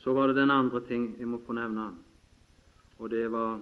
Så 0.00 0.12
var 0.12 0.26
det 0.26 0.36
den 0.36 0.50
andre 0.50 0.80
ting 0.86 1.18
jeg 1.18 1.28
må 1.28 1.38
få 1.46 1.52
nevne, 1.52 1.90
og 2.98 3.10
det 3.10 3.32
var, 3.32 3.60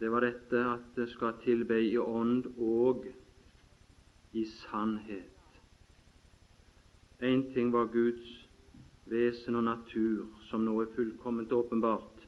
det 0.00 0.10
var 0.10 0.20
dette 0.20 0.64
at 0.72 0.96
det 0.96 1.08
skal 1.08 1.38
tilbe 1.44 1.78
i 1.78 1.96
ånd 1.96 2.46
og 2.58 3.06
i 4.32 4.44
sannhet. 4.44 5.31
Én 7.22 7.52
ting 7.54 7.72
var 7.72 7.86
Guds 7.86 8.48
vesen 9.06 9.54
og 9.54 9.64
natur, 9.64 10.26
som 10.50 10.64
nå 10.66 10.74
er 10.82 10.94
fullkomment 10.96 11.52
åpenbart, 11.52 12.24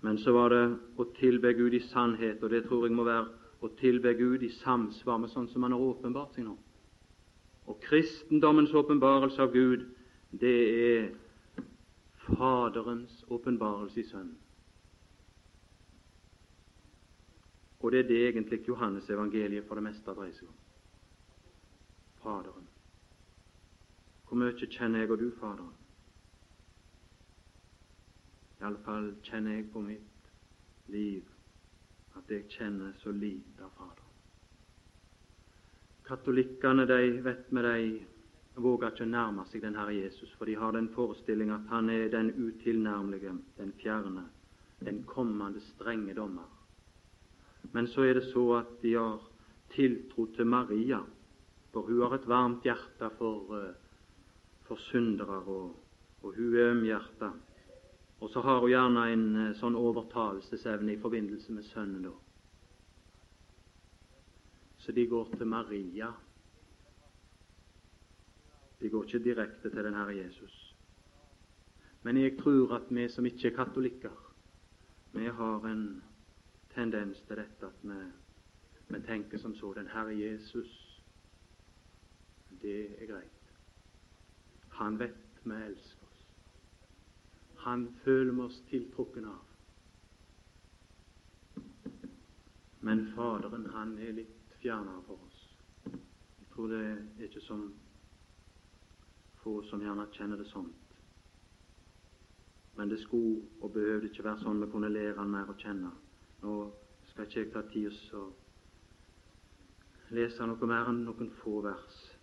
men 0.00 0.18
så 0.18 0.32
var 0.32 0.52
det 0.52 0.62
å 0.96 1.04
tilbe 1.18 1.52
Gud 1.56 1.76
i 1.76 1.82
sannhet, 1.90 2.42
og 2.42 2.50
det 2.50 2.62
tror 2.64 2.86
jeg 2.86 2.96
må 2.96 3.04
være 3.04 3.26
å 3.64 3.68
tilbe 3.80 4.14
Gud 4.16 4.42
i 4.44 4.52
samsvar 4.62 5.20
med 5.20 5.32
sånn 5.32 5.48
som 5.52 5.62
Han 5.64 5.76
har 5.76 5.84
åpenbart 5.84 6.36
seg 6.36 6.44
nå. 6.48 6.56
Og 7.68 7.80
kristendommens 7.84 8.74
åpenbarelse 8.76 9.42
av 9.42 9.52
Gud, 9.52 9.86
det 10.32 10.56
er 10.88 11.06
Faderens 12.24 13.24
åpenbarelse 13.28 14.00
i 14.00 14.08
Sønnen. 14.08 14.36
Og 17.80 17.92
det 17.92 17.98
er 18.04 18.08
det 18.08 18.20
egentlig 18.28 18.62
Johannes 18.68 19.10
evangeliet 19.12 19.66
for 19.68 19.76
det 19.76 19.84
meste 19.84 20.16
dreier 20.16 20.32
seg 20.32 20.48
om. 20.48 20.60
Faderen. 22.24 22.73
Hvor 24.34 24.40
mye 24.42 24.66
kjenner 24.66 25.04
jeg 25.04 25.10
og 25.14 25.20
du 25.20 25.28
Faderen? 25.38 25.74
Iallfall 28.58 29.04
kjenner 29.22 29.52
jeg 29.54 29.68
på 29.70 29.82
mitt 29.84 30.32
liv 30.90 31.28
at 32.18 32.32
jeg 32.34 32.48
kjenner 32.50 32.96
så 32.98 33.12
lite 33.14 33.62
av 33.62 33.70
Faderen. 33.76 34.16
Katolikkene 36.08 36.86
de 36.90 36.98
vet 37.28 37.52
med 37.54 37.68
de 37.68 38.64
våger 38.66 38.90
ikke 38.90 39.06
nærme 39.12 39.44
seg 39.52 39.62
den 39.62 39.78
Herre 39.78 39.94
Jesus, 40.00 40.34
for 40.34 40.50
de 40.50 40.58
har 40.58 40.74
den 40.74 40.90
forestilling 40.96 41.54
at 41.54 41.70
han 41.70 41.94
er 41.94 42.10
den 42.16 42.32
utilnærmelige, 42.34 43.36
den 43.60 43.70
fjerne, 43.84 44.26
den 44.82 45.04
kommende 45.14 45.62
strenge 45.68 46.18
dommer. 46.18 46.50
Men 47.70 47.86
så 47.94 48.10
er 48.10 48.18
det 48.18 48.26
så 48.32 48.48
at 48.58 48.74
de 48.82 48.98
har 48.98 49.22
tiltro 49.78 50.26
til 50.34 50.50
Maria, 50.58 51.04
for 51.70 51.86
hun 51.86 52.02
har 52.02 52.18
et 52.18 52.28
varmt 52.34 52.66
hjerte 52.66 53.14
for, 53.14 53.60
eh, 53.62 53.83
for 54.64 54.76
syndere, 54.76 55.42
og, 55.42 55.76
og 56.22 56.36
hun 56.36 56.54
er 56.54 56.70
ømhjerta. 56.70 57.30
Og 58.20 58.30
så 58.30 58.40
har 58.40 58.60
hun 58.60 58.70
gjerne 58.70 59.06
en 59.12 59.24
eh, 59.36 59.56
sånn 59.58 59.76
overtalelsesevne 59.76 60.94
i 60.94 61.00
forbindelse 61.00 61.52
med 61.52 61.66
sønnen. 61.68 62.06
da. 62.06 62.12
Så 64.78 64.92
de 64.92 65.06
går 65.08 65.34
til 65.36 65.46
Maria. 65.48 66.12
De 68.80 68.90
går 68.92 69.04
ikke 69.04 69.24
direkte 69.24 69.70
til 69.70 69.84
den 69.84 69.96
Herre 69.96 70.16
Jesus. 70.16 70.56
Men 72.04 72.20
jeg 72.20 72.36
tror 72.40 72.74
at 72.76 72.90
vi 72.92 73.08
som 73.08 73.26
ikke 73.26 73.48
er 73.48 73.56
katolikker, 73.56 74.18
vi 75.14 75.28
har 75.28 75.68
en 75.70 76.02
tendens 76.74 77.20
til 77.28 77.38
dette 77.38 77.66
at 77.66 77.86
vi, 77.86 78.00
vi 78.88 79.00
tenker 79.06 79.38
som 79.38 79.54
så 79.54 79.72
Den 79.74 79.88
Herre 79.88 80.16
Jesus, 80.18 81.02
det 82.62 83.02
er 83.02 83.06
greit. 83.06 83.33
Han 84.80 84.98
vet 84.98 85.40
vi 85.42 85.54
elsker 85.54 86.06
oss. 86.06 86.22
Han 87.64 87.88
føler 88.04 88.32
vi 88.32 88.40
oss 88.40 88.62
tiltrukken 88.70 89.24
av. 89.24 89.42
Men 92.84 93.06
Faderen, 93.16 93.66
han 93.72 93.98
er 93.98 94.12
litt 94.12 94.56
fjernere 94.60 95.02
for 95.06 95.20
oss. 95.24 95.40
Jeg 95.86 96.48
tror 96.52 96.68
det 96.68 96.80
er 96.84 97.26
ikke 97.28 97.40
som 97.40 97.68
få 99.44 99.62
som 99.68 99.82
gjerne 99.84 100.06
kjenner 100.12 100.40
det 100.40 100.48
sånn. 100.48 100.70
Men 102.76 102.90
det 102.90 102.98
skulle 103.02 103.44
og 103.60 103.72
behøvde 103.76 104.08
ikke 104.10 104.24
være 104.26 104.42
sånn 104.42 104.60
vi 104.62 104.70
kunne 104.72 104.90
lære 104.92 105.18
han 105.20 105.30
mer 105.30 105.50
å 105.52 105.56
kjenne. 105.60 105.90
Nå 106.42 106.54
skal 107.10 107.28
ikke 107.28 107.40
jeg 107.40 107.52
ta 107.52 107.62
tid 107.70 107.92
og 108.18 108.28
lese 110.16 110.46
noe 110.48 110.68
mer 110.68 110.90
enn 110.90 111.04
noen 111.06 111.30
få 111.42 111.60
vers. 111.64 112.13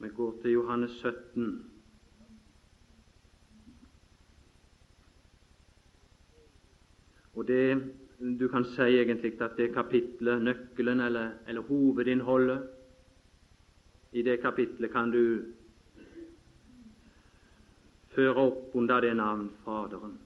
Vi 0.00 0.08
går 0.08 0.34
til 0.42 0.50
Johannes 0.50 0.90
17. 0.90 1.70
Og 7.34 7.48
det 7.48 7.94
du 8.40 8.48
kan 8.48 8.64
si 8.64 8.82
egentlig 8.82 9.40
at 9.42 9.56
det 9.56 9.74
kapitlet, 9.74 10.42
nøkkelen 10.42 11.00
eller, 11.00 11.30
eller 11.46 11.60
hovedinnholdet 11.60 12.68
i 14.12 14.22
det 14.22 14.40
kapitlet 14.42 14.90
kan 14.90 15.10
du 15.10 15.42
føre 18.14 18.34
opp 18.34 18.74
under 18.74 19.00
det 19.00 19.16
navn 19.16 19.50
Faderen. 19.64 20.18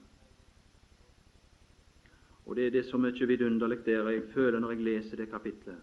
Og 2.45 2.55
Det 2.55 2.67
er 2.67 2.71
det 2.71 2.85
så 2.85 2.97
mye 2.97 3.27
vidunderlig 3.27 3.85
der 3.85 4.09
jeg 4.09 4.23
føler 4.33 4.59
når 4.59 4.71
jeg 4.71 4.81
leser 4.81 5.17
det 5.17 5.29
kapitlet, 5.29 5.77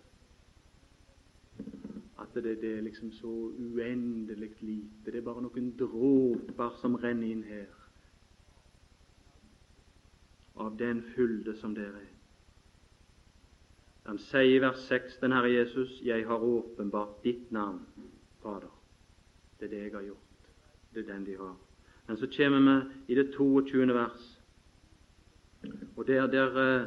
at 2.36 2.44
det, 2.44 2.60
det 2.62 2.70
er 2.78 2.86
liksom 2.86 3.12
så 3.12 3.30
uendelig 3.58 4.52
lite. 4.60 5.10
Det 5.10 5.18
er 5.18 5.26
bare 5.26 5.42
noen 5.42 5.72
dråper 5.78 6.78
som 6.80 6.94
renner 6.94 7.32
inn 7.32 7.44
her 7.48 7.68
av 10.60 10.76
den 10.78 11.02
fylde 11.14 11.54
som 11.58 11.74
dere 11.74 12.02
er. 12.02 12.08
Han 14.08 14.18
sier 14.18 14.56
i 14.56 14.60
vers 14.62 14.80
6, 14.88 15.18
den 15.22 15.32
Herre 15.32 15.52
Jesus, 15.52 16.00
'Jeg 16.02 16.26
har 16.26 16.42
åpenbart 16.42 17.22
ditt 17.24 17.52
navn, 17.52 17.86
Fader'. 18.42 18.76
Det 19.60 19.66
er 19.66 19.70
det 19.70 19.82
jeg 19.82 19.92
har 19.92 20.02
gjort. 20.02 20.48
Det 20.94 21.08
er 21.08 21.12
den 21.12 21.26
de 21.26 21.36
har. 21.36 21.56
Men 22.08 22.16
så 22.16 22.26
kommer 22.36 22.60
vi 23.06 23.12
i 23.12 23.14
det 23.14 23.34
22. 23.34 23.94
vers. 23.94 24.40
Og 25.96 26.06
Der, 26.06 26.26
der 26.26 26.50
uh, 26.50 26.86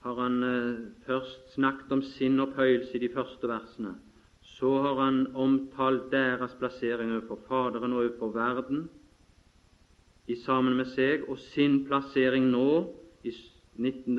har 0.00 0.22
han 0.22 0.42
uh, 0.42 0.86
først 1.06 1.54
snakket 1.54 1.92
om 1.92 2.02
sin 2.02 2.40
opphøyelse 2.40 2.94
i 2.94 2.98
de 2.98 3.14
første 3.14 3.48
versene. 3.48 3.94
Så 4.64 4.78
har 4.78 4.94
han 4.94 5.26
omtalt 5.36 6.06
deres 6.12 6.54
plassering 6.56 7.10
overfor 7.12 7.36
Faderen 7.48 7.92
og 7.92 7.98
overfor 7.98 8.30
verden 8.32 8.86
i 10.26 10.36
sammen 10.40 10.76
med 10.78 10.86
seg, 10.88 11.26
og 11.28 11.36
sin 11.36 11.82
plassering 11.84 12.46
nå 12.48 12.68
i 13.28 13.32
19. 13.76 14.14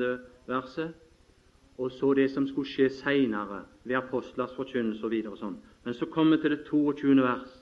verset, 0.46 0.92
og 1.82 1.90
så 1.90 2.12
det 2.14 2.28
som 2.30 2.46
skulle 2.46 2.70
skje 2.70 2.86
seinere 2.94 3.64
ved 3.82 3.98
apostlers 3.98 4.54
forkynnelse 4.54 5.02
og 5.02 5.10
videre 5.16 5.40
sånn. 5.40 5.56
Men 5.82 5.96
så 5.98 6.06
kommer 6.14 6.36
vi 6.36 6.44
til 6.44 6.54
det 6.54 6.60
22. 6.68 7.16
vers, 7.24 7.56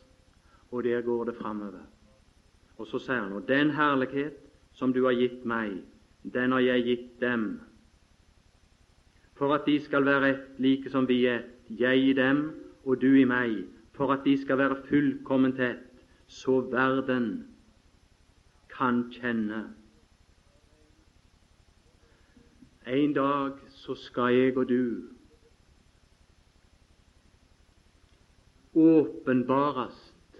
og 0.68 0.84
der 0.84 1.00
går 1.06 1.30
det 1.30 1.34
framover. 1.38 1.86
Og 2.76 2.90
så 2.90 3.00
sier 3.00 3.22
han 3.22 3.32
og 3.38 3.48
den 3.48 3.72
herlighet 3.78 4.36
som 4.76 4.92
du 4.92 5.06
har 5.06 5.16
gitt 5.16 5.46
meg, 5.48 5.78
den 6.36 6.52
har 6.52 6.60
jeg 6.66 6.84
gitt 6.90 7.08
dem, 7.24 7.48
for 9.40 9.56
at 9.56 9.64
de 9.64 9.78
skal 9.88 10.04
være 10.04 10.30
ett 10.34 10.60
like 10.60 10.92
som 10.92 11.08
vi 11.08 11.22
er 11.32 11.48
jeg 11.80 12.04
i 12.10 12.12
dem 12.20 12.44
og 12.84 13.00
du 13.00 13.10
i 13.14 13.24
meg, 13.28 13.64
for 13.94 14.12
at 14.12 14.24
de 14.24 14.36
skal 14.40 14.58
være 14.58 14.82
fullkomment 14.88 15.60
ett, 15.60 15.88
så 16.26 16.60
verden 16.72 17.46
kan 18.72 19.04
kjenne 19.12 19.64
en 22.86 23.12
dag 23.12 23.52
så 23.68 23.94
skal 23.94 24.34
jeg 24.34 24.56
og 24.56 24.68
du 24.68 25.08
åpenbarast 28.74 30.36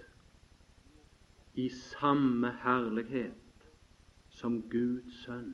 i 1.53 1.69
samme 1.69 2.51
herlighet 2.63 3.69
som 4.29 4.59
Guds 4.69 5.23
sønn, 5.23 5.53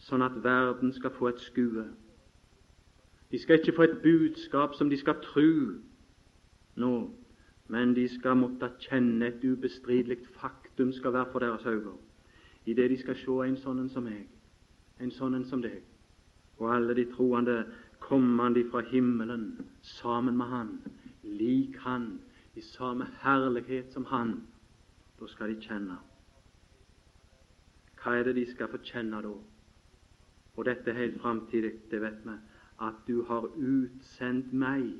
sånn 0.00 0.24
at 0.24 0.38
verden 0.42 0.94
skal 0.96 1.12
få 1.12 1.28
et 1.28 1.42
skue. 1.44 1.84
De 3.36 3.40
skal 3.42 3.58
ikke 3.58 3.76
få 3.76 3.82
et 3.82 3.98
budskap 4.02 4.74
som 4.74 4.88
de 4.90 4.96
skal 4.96 5.18
tru 5.20 5.76
nå, 6.80 6.92
men 7.68 7.92
de 7.96 8.06
skal 8.08 8.38
måtte 8.40 8.70
kjenne 8.80 9.28
et 9.28 9.44
ubestridelig 9.44 10.22
faktum 10.40 10.92
skal 10.96 11.12
være 11.12 11.28
for 11.32 11.44
deres 11.44 11.66
øyne, 11.66 11.92
idet 12.64 12.90
de 12.90 12.96
skal 13.02 13.18
se 13.20 13.36
en 13.44 13.58
sånn 13.60 13.90
som 13.92 14.08
meg 14.08 14.24
en 15.04 15.12
sånn 15.12 15.44
som 15.44 15.60
deg, 15.60 15.82
og 16.56 16.70
alle 16.72 16.96
de 16.96 17.04
troende 17.12 17.58
kommende 18.00 18.64
fra 18.70 18.80
himmelen 18.88 19.50
sammen 19.98 20.40
med 20.40 20.48
Han, 20.54 20.72
lik 21.22 21.76
Han, 21.84 22.14
i 22.56 22.64
samme 22.64 23.10
herlighet 23.20 23.92
som 23.92 24.08
Han. 24.08 24.38
Da 25.20 25.28
skal 25.28 25.52
de 25.52 25.60
kjenne. 25.60 26.00
Hva 28.00 28.16
er 28.16 28.24
det 28.24 28.38
de 28.40 28.48
skal 28.48 28.72
få 28.72 28.80
kjenne 28.80 29.20
da? 29.24 29.36
Og 30.56 30.64
dette 30.64 30.88
er 30.88 31.02
helt 31.02 31.20
framtidig, 31.20 31.74
det 31.90 32.00
vet 32.00 32.24
vi, 32.24 32.40
at 32.80 32.94
du 33.06 33.22
har 33.24 33.46
utsendt 33.56 34.52
meg, 34.52 34.90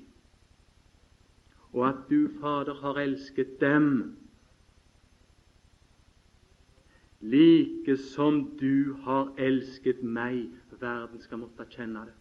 og 1.72 1.88
at 1.88 2.06
du, 2.10 2.28
Fader, 2.40 2.74
har 2.80 2.98
elsket 3.02 3.60
dem 3.60 4.16
like 7.20 7.96
som 7.96 8.56
du 8.56 8.94
har 9.04 9.34
elsket 9.38 10.02
meg. 10.02 10.48
Verden 10.80 11.20
skal 11.24 11.38
måtte 11.40 11.64
kjenne 11.72 12.02
det 12.04 12.14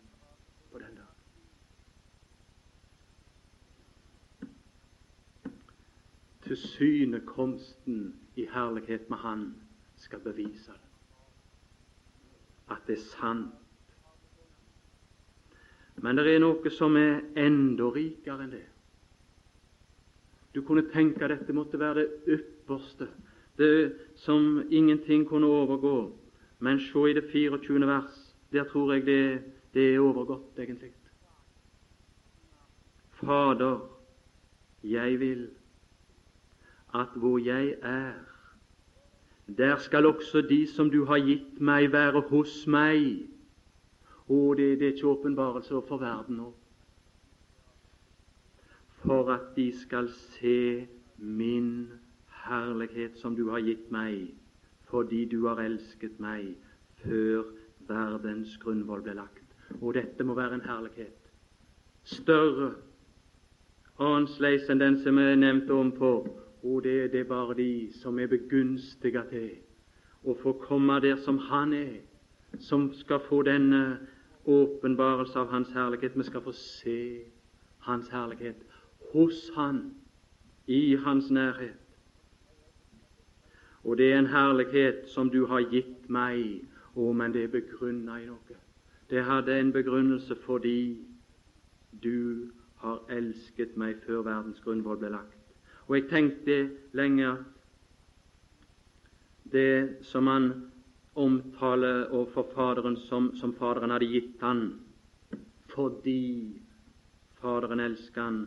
på 0.71 0.79
den 0.79 0.95
dag. 0.95 1.11
Til 6.45 6.57
synekomsten 6.57 8.15
i 8.35 8.47
herlighet 8.53 9.09
med 9.09 9.17
Han 9.17 9.55
skal 9.97 10.19
bevise 10.19 10.71
det. 10.71 10.89
At 12.71 12.87
det 12.87 12.97
er 12.97 13.03
sant. 13.19 13.64
Men 16.03 16.17
det 16.17 16.27
er 16.27 16.41
noe 16.43 16.71
som 16.73 16.97
er 16.99 17.21
enda 17.39 17.89
rikere 17.95 18.43
enn 18.43 18.51
det. 18.51 18.65
Du 20.55 20.61
kunne 20.63 20.85
tenke 20.91 21.27
dette 21.27 21.53
måtte 21.55 21.79
være 21.79 22.03
det 22.03 22.37
ypperste 22.37 23.07
det 23.57 23.95
som 24.15 24.67
ingenting 24.69 25.25
kunne 25.27 25.47
overgå. 25.47 26.11
Men 26.59 26.79
se 26.79 27.09
i 27.09 27.13
det 27.13 27.29
24. 27.31 27.87
vers. 27.87 28.35
Der 28.51 28.63
tror 28.63 28.93
jeg 28.93 29.05
det, 29.05 29.41
det 29.73 29.95
er 29.95 29.99
overgått, 29.99 30.59
egentlig. 30.59 30.91
Fader, 33.11 33.79
jeg 34.83 35.19
vil 35.19 35.49
at 36.93 37.07
hvor 37.15 37.37
jeg 37.37 37.75
er, 37.81 38.13
der 39.57 39.77
skal 39.77 40.05
også 40.05 40.41
de 40.41 40.67
som 40.67 40.89
du 40.91 41.05
har 41.05 41.19
gitt 41.19 41.59
meg, 41.59 41.91
være 41.91 42.21
hos 42.29 42.67
meg. 42.67 43.27
Det, 44.27 44.79
det 44.79 44.87
er 44.87 44.93
ikke 44.93 45.07
åpenbarelse 45.07 45.81
for 45.87 46.01
verden 46.01 46.39
nå. 46.41 46.53
For 49.05 49.29
at 49.33 49.51
de 49.55 49.67
skal 49.79 50.09
se 50.09 50.87
min 51.17 51.91
herlighet 52.45 53.17
som 53.17 53.35
du 53.35 53.49
har 53.49 53.61
gitt 53.61 53.91
meg, 53.93 54.31
fordi 54.89 55.25
du 55.29 55.45
har 55.47 55.61
elsket 55.61 56.17
meg 56.19 56.55
før 57.03 57.45
verdens 57.87 58.57
grunnvoll 58.63 59.03
ble 59.05 59.13
lagt. 59.13 59.45
Og 59.81 59.93
dette 59.93 60.23
må 60.23 60.33
være 60.33 60.57
en 60.57 60.65
herlighet 60.65 61.21
større, 62.05 62.73
annerledes 63.99 64.69
enn 64.69 64.81
den 64.81 64.97
som 65.03 65.17
er 65.21 65.37
nevnt 65.39 65.69
ovenfor. 65.73 66.27
Og 66.65 66.81
det 66.83 66.95
er 67.03 67.07
det 67.13 67.27
bare 67.29 67.53
de 67.57 67.91
som 68.01 68.19
er 68.19 68.29
begunstiget 68.29 69.29
til 69.29 69.49
å 70.25 70.33
få 70.41 70.55
komme 70.63 70.97
der 71.01 71.19
som 71.21 71.37
Han 71.37 71.73
er, 71.77 72.01
som 72.59 72.89
skal 72.93 73.21
få 73.27 73.43
denne 73.45 73.99
åpenbarelse 74.45 75.39
av 75.39 75.47
Hans 75.47 75.71
herlighet. 75.71 76.17
Vi 76.17 76.23
skal 76.23 76.41
få 76.41 76.51
se 76.51 77.21
Hans 77.79 78.09
herlighet 78.09 78.55
hos 79.13 79.51
Han, 79.55 79.93
i 80.67 80.95
Hans 80.95 81.31
nærhet. 81.31 81.81
Og 83.83 83.97
det 83.97 84.13
er 84.13 84.19
en 84.19 84.27
herlighet 84.27 85.09
som 85.09 85.29
du 85.29 85.45
har 85.45 85.61
gitt 85.69 86.09
meg, 86.09 86.65
å, 86.95 87.11
men 87.13 87.33
det 87.33 87.43
er 87.43 87.51
begrunna 87.53 88.17
i 88.21 88.25
noe. 88.25 88.57
Det 89.09 89.23
hadde 89.23 89.59
en 89.59 89.71
begrunnelse 89.71 90.35
fordi 90.45 91.05
du 92.03 92.49
har 92.81 93.03
elsket 93.09 93.77
meg 93.77 94.01
før 94.05 94.23
verdens 94.25 94.61
grunnvoll 94.63 94.97
ble 94.97 95.11
lagt. 95.13 95.37
Og 95.87 95.99
jeg 95.99 96.07
tenkte 96.09 96.55
lenge 96.97 97.27
at 97.29 97.43
det 99.53 100.01
som 100.01 100.27
han 100.27 100.49
omtaler 101.15 102.11
overfor 102.11 102.47
Faderen 102.53 102.97
som, 103.07 103.31
som 103.39 103.53
Faderen 103.55 103.93
hadde 103.95 104.11
gitt 104.11 104.41
han 104.43 104.65
fordi 105.71 106.61
Faderen 107.39 107.79
elsket 107.79 108.23
han 108.23 108.39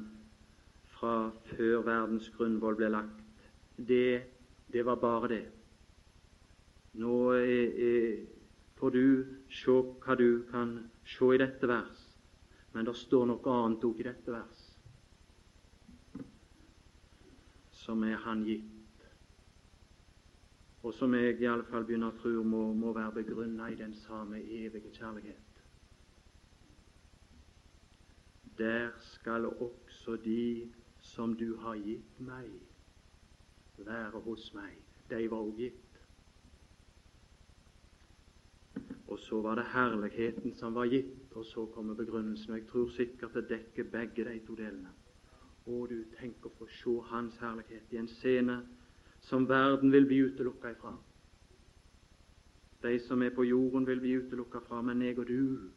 fra 0.99 1.31
før 1.53 1.85
verdens 1.87 2.29
grunnvoll 2.37 2.77
ble 2.79 2.89
lagt. 2.91 3.21
Det, 3.77 4.23
det 4.73 4.85
var 4.85 4.99
bare 5.01 5.29
det. 5.31 5.45
Nå 6.99 7.19
er, 7.37 7.77
er, 7.89 8.17
får 8.81 8.95
du 8.97 9.05
se 9.53 9.77
hva 10.03 10.17
du 10.19 10.43
kan 10.51 10.73
se 11.07 11.29
i 11.35 11.39
dette 11.41 11.69
vers, 11.71 12.01
men 12.75 12.89
det 12.89 12.97
står 12.99 13.29
noe 13.31 13.55
annet 13.55 13.87
òg 13.87 14.01
i 14.03 14.09
dette 14.09 14.35
vers, 14.35 14.65
som 17.85 18.03
er 18.05 18.19
Han 18.25 18.43
gitt 18.49 18.78
og 20.83 20.95
som 20.95 21.15
jeg 21.15 21.41
iallfall 21.43 21.87
begynner 21.87 22.13
å 22.13 22.19
tro 22.21 22.43
må, 22.47 22.63
må 22.75 22.93
være 22.95 23.23
begrunna 23.23 23.71
i 23.73 23.79
den 23.79 23.95
samme 24.05 24.39
evige 24.39 24.93
kjærlighet. 24.95 25.63
Der 28.59 28.91
skal 29.15 29.47
også 29.47 30.17
de 30.23 30.71
som 31.01 31.35
du 31.39 31.57
har 31.63 31.79
gitt 31.83 32.21
meg, 32.21 32.51
være 33.79 34.23
hos 34.23 34.49
meg. 34.55 34.79
De 35.11 35.27
var 35.31 35.43
også 35.43 35.59
gitt. 35.59 35.85
Og 39.09 39.19
så 39.19 39.41
var 39.43 39.55
det 39.57 39.69
herligheten 39.73 40.55
som 40.59 40.75
var 40.75 40.91
gitt, 40.91 41.31
og 41.35 41.47
så 41.47 41.67
kommer 41.75 41.95
begrunnelsen. 41.95 42.53
Og 42.53 42.59
jeg 42.59 42.67
tror 42.69 42.89
sikkert 42.97 43.35
det 43.35 43.49
dekker 43.51 43.91
begge 43.91 44.27
de 44.27 44.41
to 44.47 44.55
delene. 44.59 44.91
Og 45.67 45.89
du 45.91 46.03
tenker 46.19 46.51
å 46.51 46.59
få 46.59 46.69
se 46.73 46.99
Hans 47.11 47.39
herlighet 47.43 47.93
i 47.93 48.01
en 48.01 48.11
scene 48.19 48.61
som 49.29 49.49
verden 49.49 49.93
vil 49.93 50.07
bli 50.09 50.23
utelukka 50.25 50.71
ifra. 50.73 50.95
De 52.83 52.99
som 52.99 53.23
er 53.23 53.35
på 53.35 53.45
jorden, 53.45 53.87
vil 53.87 54.01
bli 54.01 54.17
utelukka 54.17 54.61
fra, 54.65 54.83
men 54.83 55.03
jeg 55.03 55.19
og 55.19 55.27
du 55.29 55.71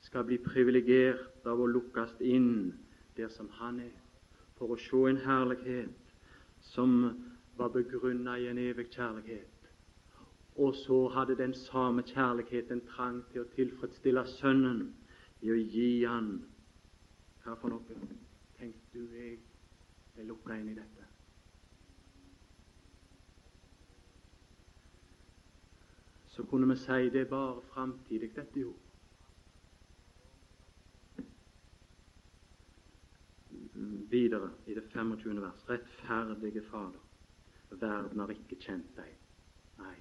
skal 0.00 0.24
bli 0.24 0.38
privilegert 0.42 1.46
av 1.46 1.60
å 1.60 1.68
lukkes 1.70 2.16
inn 2.20 2.72
der 3.16 3.28
som 3.32 3.48
Han 3.60 3.80
er, 3.80 3.96
for 4.58 4.74
å 4.74 4.80
se 4.80 5.02
en 5.08 5.22
herlighet 5.24 6.14
som 6.72 6.96
var 7.56 7.72
begrunna 7.72 8.38
i 8.38 8.48
en 8.50 8.58
evig 8.58 8.90
kjærlighet. 8.90 9.46
Og 10.60 10.74
så 10.74 11.06
hadde 11.14 11.38
den 11.38 11.54
samme 11.54 12.02
kjærligheten 12.02 12.82
trang 12.90 13.22
til 13.32 13.44
å 13.44 13.50
tilfredsstille 13.54 14.26
Sønnen 14.36 14.82
i 15.40 15.52
å 15.52 15.56
gi 15.56 15.92
Han 16.04 16.34
Hva 17.44 17.54
for 17.56 17.72
noe? 17.72 18.00
Tenk 18.58 18.76
du, 18.92 19.06
jeg 19.16 19.38
er 20.18 20.26
lukka 20.28 20.58
inn 20.58 20.74
i 20.74 20.76
dette. 20.76 20.99
Så 26.30 26.42
kunne 26.42 26.68
vi 26.68 26.76
si 26.76 27.10
det 27.10 27.20
er 27.20 27.30
bare 27.30 27.62
framtidig, 27.72 28.30
dette 28.36 28.60
jo. 28.60 28.74
Videre 34.10 34.50
i 34.66 34.74
det 34.74 34.84
25. 34.92 35.42
vers. 35.42 35.68
Rettferdige 35.70 36.62
Fader, 36.70 37.02
verden 37.70 38.20
har 38.20 38.30
ikke 38.30 38.58
kjent 38.60 38.96
deg. 38.96 39.10
Nei. 39.78 39.96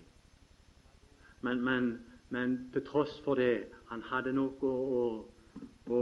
Men, 1.41 1.61
men, 1.63 1.91
men 2.29 2.57
til 2.73 2.85
tross 2.85 3.21
for 3.25 3.35
det, 3.35 3.65
han 3.89 4.01
hadde 4.11 4.33
noe 4.33 4.73
å, 4.73 5.03
å 5.89 6.01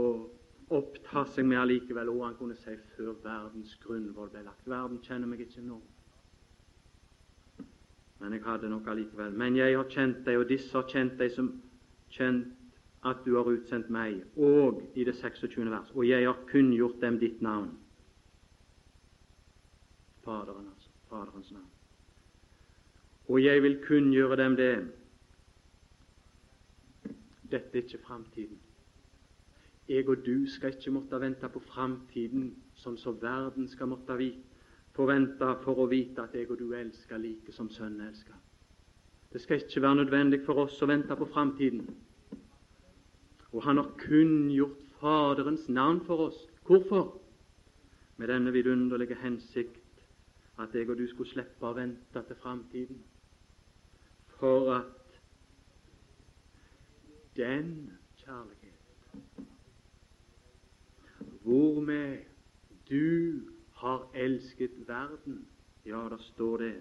oppta 0.68 1.24
seg 1.32 1.46
med 1.48 1.62
allikevel, 1.62 2.10
og 2.12 2.24
han 2.26 2.36
kunne 2.36 2.56
si 2.60 2.76
før 2.96 3.14
verdens 3.24 3.76
grunnvoll 3.84 4.28
ble 4.32 4.44
lagt. 4.44 4.68
Verden 4.68 5.00
kjenner 5.04 5.30
meg 5.30 5.46
ikke 5.46 5.64
nå 5.64 5.80
men 8.20 8.32
jeg 8.32 8.42
hadde 8.44 8.68
nok 8.68 8.86
allikevel. 8.86 9.32
Men 9.32 9.56
jeg 9.56 9.76
har 9.76 9.90
kjent 9.90 10.24
deg, 10.26 10.38
og 10.38 10.48
disse 10.50 10.74
har 10.74 10.86
kjent 10.90 11.18
deg 11.20 11.32
som 11.34 11.52
kjent 12.10 12.54
at 13.06 13.20
du 13.24 13.36
har 13.36 13.46
utsendt 13.46 13.90
meg, 13.94 14.24
og 14.36 14.82
i 14.98 15.04
det 15.06 15.14
26. 15.20 15.70
vers, 15.70 15.90
og 15.94 16.06
jeg 16.08 16.26
har 16.26 16.38
kunngjort 16.50 16.98
dem 17.00 17.18
ditt 17.18 17.42
navn. 17.42 17.70
Faderen, 20.24 20.66
altså. 20.74 20.90
Faderens 21.08 21.52
navn. 21.52 21.70
Og 23.28 23.44
jeg 23.44 23.62
vil 23.62 23.78
kunngjøre 23.84 24.36
dem 24.36 24.56
det. 24.56 24.72
Dette 27.50 27.78
er 27.78 27.82
ikke 27.82 28.02
framtiden. 28.04 28.58
Jeg 29.88 30.08
og 30.08 30.26
du 30.26 30.44
skal 30.52 30.74
ikke 30.74 30.90
måtte 30.92 31.20
vente 31.20 31.48
på 31.48 31.60
framtiden, 31.64 32.50
som 32.74 32.96
så 32.96 33.12
verden 33.12 33.68
skal 33.68 33.88
måtte 33.88 34.16
vite 34.18 34.47
forvente 34.98 35.54
for 35.62 35.78
å 35.84 35.88
vite 35.90 36.24
at 36.24 36.34
jeg 36.34 36.50
og 36.50 36.58
du 36.58 36.72
elsker 36.74 37.20
like 37.22 37.54
som 37.54 37.70
Sønnen 37.70 38.08
elsker. 38.08 38.34
Det 39.32 39.40
skal 39.44 39.60
ikke 39.60 39.82
være 39.84 40.00
nødvendig 40.00 40.40
for 40.46 40.64
oss 40.64 40.80
å 40.82 40.88
vente 40.90 41.16
på 41.16 41.28
framtiden. 41.30 41.84
Og 43.52 43.62
han 43.64 43.78
har 43.78 43.92
kunngjort 44.00 44.84
Faderens 44.98 45.68
navn 45.70 46.00
for 46.06 46.26
oss. 46.26 46.38
Hvorfor? 46.66 47.12
Med 48.18 48.28
denne 48.32 48.50
vidunderlige 48.52 49.14
hensikt 49.22 50.02
at 50.58 50.74
jeg 50.74 50.90
og 50.90 50.98
du 50.98 51.06
skulle 51.06 51.30
slippe 51.30 51.68
å 51.68 51.76
vente 51.76 52.22
til 52.26 52.40
framtiden. 52.42 52.98
For 54.40 54.72
at 54.74 55.20
den 57.38 57.70
kjærlighet 58.18 58.74
hvormed 61.46 62.26
du 62.90 63.57
har 63.78 64.10
elsket 64.14 64.70
verden. 64.88 65.46
Ja, 65.86 66.06
der 66.10 66.18
står 66.18 66.56
det 66.56 66.74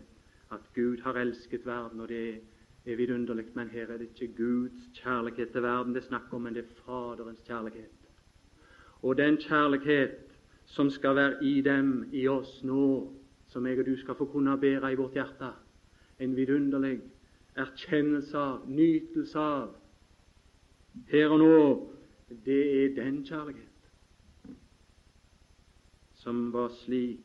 at 0.51 0.59
Gud 0.75 0.97
har 1.01 1.13
elsket 1.13 1.65
verden, 1.65 1.99
og 1.99 2.09
det 2.09 2.41
er 2.85 2.95
vidunderlig. 2.95 3.45
Men 3.53 3.69
her 3.69 3.87
er 3.87 3.97
det 3.97 4.09
ikke 4.09 4.33
Guds 4.37 4.89
kjærlighet 4.93 5.49
til 5.49 5.61
verden 5.61 5.93
det 5.95 6.03
er 6.03 6.07
snakk 6.07 6.33
om, 6.33 6.41
men 6.41 6.55
det 6.55 6.63
er 6.63 6.81
Faderens 6.85 7.39
kjærlighet. 7.45 7.91
Og 9.01 9.17
den 9.17 9.37
kjærlighet 9.37 10.17
som 10.65 10.89
skal 10.89 11.15
være 11.15 11.43
i 11.43 11.61
dem, 11.61 12.09
i 12.11 12.27
oss 12.27 12.63
nå, 12.63 13.13
som 13.47 13.65
jeg 13.65 13.79
og 13.79 13.85
du 13.85 13.97
skal 13.97 14.15
få 14.15 14.25
kunne 14.25 14.57
bære 14.57 14.91
i 14.91 14.95
vårt 14.95 15.13
hjerte, 15.13 15.51
en 16.19 16.35
vidunderlig 16.35 16.99
erkjennelse 17.55 18.37
av, 18.37 18.65
nytelse 18.67 19.39
av, 19.39 19.69
her 21.07 21.29
og 21.29 21.39
nå, 21.39 21.55
det 22.45 22.61
er 22.83 22.95
den 22.95 23.21
kjærlighet 23.25 23.76
som 26.27 26.51
var 26.51 26.69
slik 26.69 27.19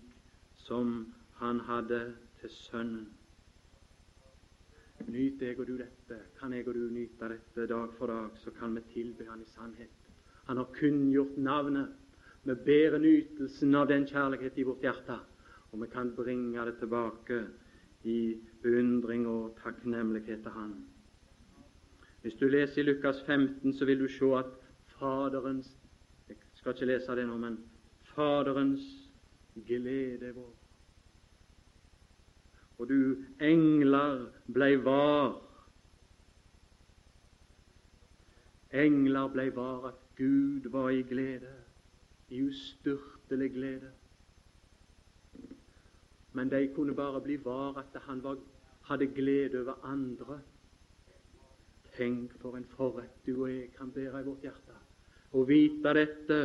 som 0.54 1.14
han 1.34 1.60
hadde 1.60 2.12
til 2.40 2.50
Sønnen. 2.54 3.08
Nyt 5.08 5.42
jeg 5.42 5.58
og 5.58 5.66
du 5.66 5.72
dette, 5.74 6.18
kan 6.38 6.52
jeg 6.54 6.68
og 6.70 6.76
du 6.76 6.84
nyte 6.94 7.30
dette 7.32 7.64
dag 7.66 7.96
for 7.98 8.06
dag, 8.06 8.36
så 8.38 8.52
kan 8.54 8.76
vi 8.76 8.82
tilbe 8.92 9.26
Han 9.26 9.40
i 9.42 9.48
sannhet. 9.50 9.90
Han 10.46 10.56
har 10.56 10.68
kunngjort 10.78 11.34
navnet. 11.36 11.88
Vi 12.44 12.54
bærer 12.54 12.98
nytelsen 12.98 13.74
av 13.74 13.88
den 13.88 14.06
kjærlighet 14.06 14.58
i 14.58 14.68
vårt 14.70 14.86
hjerte, 14.86 15.18
og 15.72 15.82
vi 15.82 15.90
kan 15.90 16.14
bringe 16.14 16.64
det 16.64 16.78
tilbake 16.78 17.40
i 18.04 18.38
beundring 18.62 19.26
og 19.26 19.58
takknemlighet 19.64 20.46
til 20.46 20.54
Han. 20.60 20.78
Hvis 22.22 22.38
du 22.38 22.46
leser 22.46 22.82
i 22.82 22.86
Lukas 22.86 23.22
15, 23.26 23.74
så 23.74 23.84
vil 23.84 23.98
du 23.98 24.08
se 24.08 24.32
at 24.38 24.54
Faderens 24.86 25.76
Jeg 26.28 26.36
skal 26.54 26.72
ikke 26.72 26.86
lese 26.86 27.16
det 27.16 27.26
nå, 27.26 27.36
men 27.36 27.58
Faderens 28.14 28.84
glede 29.66 30.32
vår. 30.34 30.52
Og 32.78 32.88
du 32.88 33.24
engler 33.40 34.26
blei 34.52 34.76
var. 34.84 35.38
Engler 38.72 39.28
blei 39.32 39.50
var 39.56 39.88
at 39.92 40.00
Gud 40.16 40.68
var 40.72 40.88
i 40.90 41.02
glede, 41.02 41.52
i 42.28 42.42
ustyrtelig 42.42 43.50
glede. 43.52 43.92
Men 46.32 46.50
de 46.50 46.68
kunne 46.74 46.94
bare 46.94 47.20
bli 47.20 47.36
var 47.44 47.78
at 47.78 48.00
han 48.02 48.22
var, 48.24 48.36
hadde 48.88 49.06
glede 49.06 49.60
over 49.60 49.84
andre. 49.84 50.40
Tenk 51.96 52.32
for 52.40 52.56
en 52.56 52.64
forrett 52.64 53.26
du 53.26 53.42
og 53.42 53.50
jeg 53.50 53.72
kan 53.76 53.92
bære 53.92 54.20
i 54.20 54.24
vårt 54.24 54.44
hjerte. 54.48 54.76
Å 55.32 55.44
vite 55.48 55.92
dette 55.96 56.38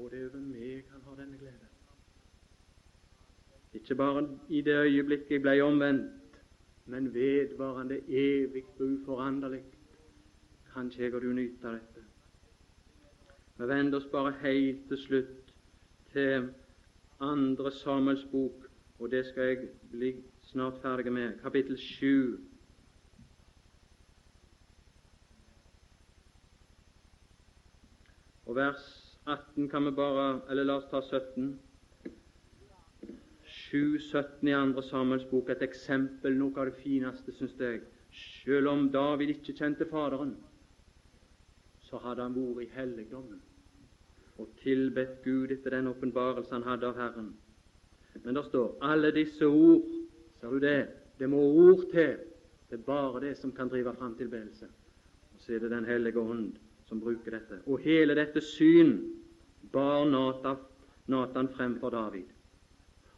Og 0.00 0.10
det 0.10 0.20
er 0.20 0.28
over 0.28 0.40
meg 0.40 0.84
han 0.90 1.02
har 1.04 1.16
denne 1.18 1.38
glede. 1.38 1.66
Ikke 3.72 3.94
bare 3.94 4.38
i 4.48 4.60
det 4.60 4.76
øyeblikket 4.76 5.30
jeg 5.30 5.42
ble 5.42 5.62
omvendt, 5.62 6.38
men 6.86 7.14
vedvarende, 7.14 8.00
evig 8.08 8.64
uforanderlig 8.80 9.62
Kanskje 10.72 11.02
jeg 11.02 11.14
og 11.14 11.22
du 11.22 11.32
nyter 11.32 11.72
dette. 11.72 12.02
Vi 13.58 13.68
vender 13.68 13.98
oss 13.98 14.06
bare 14.12 14.32
helt 14.40 14.88
til 14.88 14.98
slutt 14.98 15.54
til 16.12 16.48
andre 17.20 17.72
Samuels 17.72 18.24
bok, 18.30 18.70
og 18.98 19.10
det 19.10 19.26
skal 19.26 19.42
jeg 19.42 19.68
bli 19.90 20.14
snart 20.42 20.78
ferdig 20.82 21.12
med, 21.12 21.38
kapittel 21.42 21.78
7. 21.78 22.40
Og 28.46 28.56
vers 28.56 28.99
18 29.30 29.68
kan 29.70 29.84
vi 29.84 29.90
bare 29.96 30.40
Eller 30.50 30.64
la 30.64 30.76
oss 30.80 30.88
ta 30.90 31.00
17. 31.00 31.58
7.17 33.50 34.48
i 34.48 34.54
andre 34.54 34.82
Samuels 34.82 35.24
bok, 35.30 35.50
et 35.50 35.62
eksempel, 35.62 36.34
noe 36.38 36.54
av 36.58 36.70
det 36.70 36.78
fineste, 36.82 37.32
syns 37.34 37.54
jeg. 37.58 37.80
Selv 38.14 38.70
om 38.70 38.88
David 38.90 39.34
ikke 39.34 39.54
kjente 39.58 39.86
Faderen, 39.90 40.36
så 41.86 41.98
hadde 42.02 42.26
han 42.26 42.34
vært 42.34 42.66
i 42.66 42.72
helligdommen 42.74 43.40
og 44.40 44.48
tilbedt 44.62 45.20
Gud 45.24 45.52
etter 45.52 45.74
den 45.76 45.90
åpenbarelse 45.90 46.54
han 46.54 46.64
hadde 46.64 46.88
av 46.88 46.96
Herren. 46.96 47.30
Men 48.24 48.38
det 48.38 48.44
står 48.46 48.78
alle 48.86 49.12
disse 49.12 49.46
ord. 49.46 49.84
Ser 50.40 50.54
du 50.54 50.62
det? 50.62 50.78
Det 51.18 51.28
må 51.28 51.42
ord 51.42 51.84
til. 51.92 52.16
Det 52.70 52.78
er 52.78 52.86
bare 52.86 53.20
det 53.26 53.34
som 53.36 53.52
kan 53.52 53.68
drive 53.68 53.92
fram 53.98 54.14
tilbedelse. 54.16 54.70
Og 55.34 55.42
så 55.42 55.54
er 55.54 55.58
det 55.58 55.70
Den 55.70 55.84
hellige 55.84 56.18
ånd 56.20 56.56
som 56.88 57.00
bruker 57.00 57.36
dette. 57.36 57.60
Og 57.66 57.82
hele 57.84 58.14
dette 58.14 58.40
syn 58.40 59.19
bar 59.72 60.04
Natan 61.06 61.48
frem 61.48 61.78
for 61.80 61.90
David. 61.90 62.24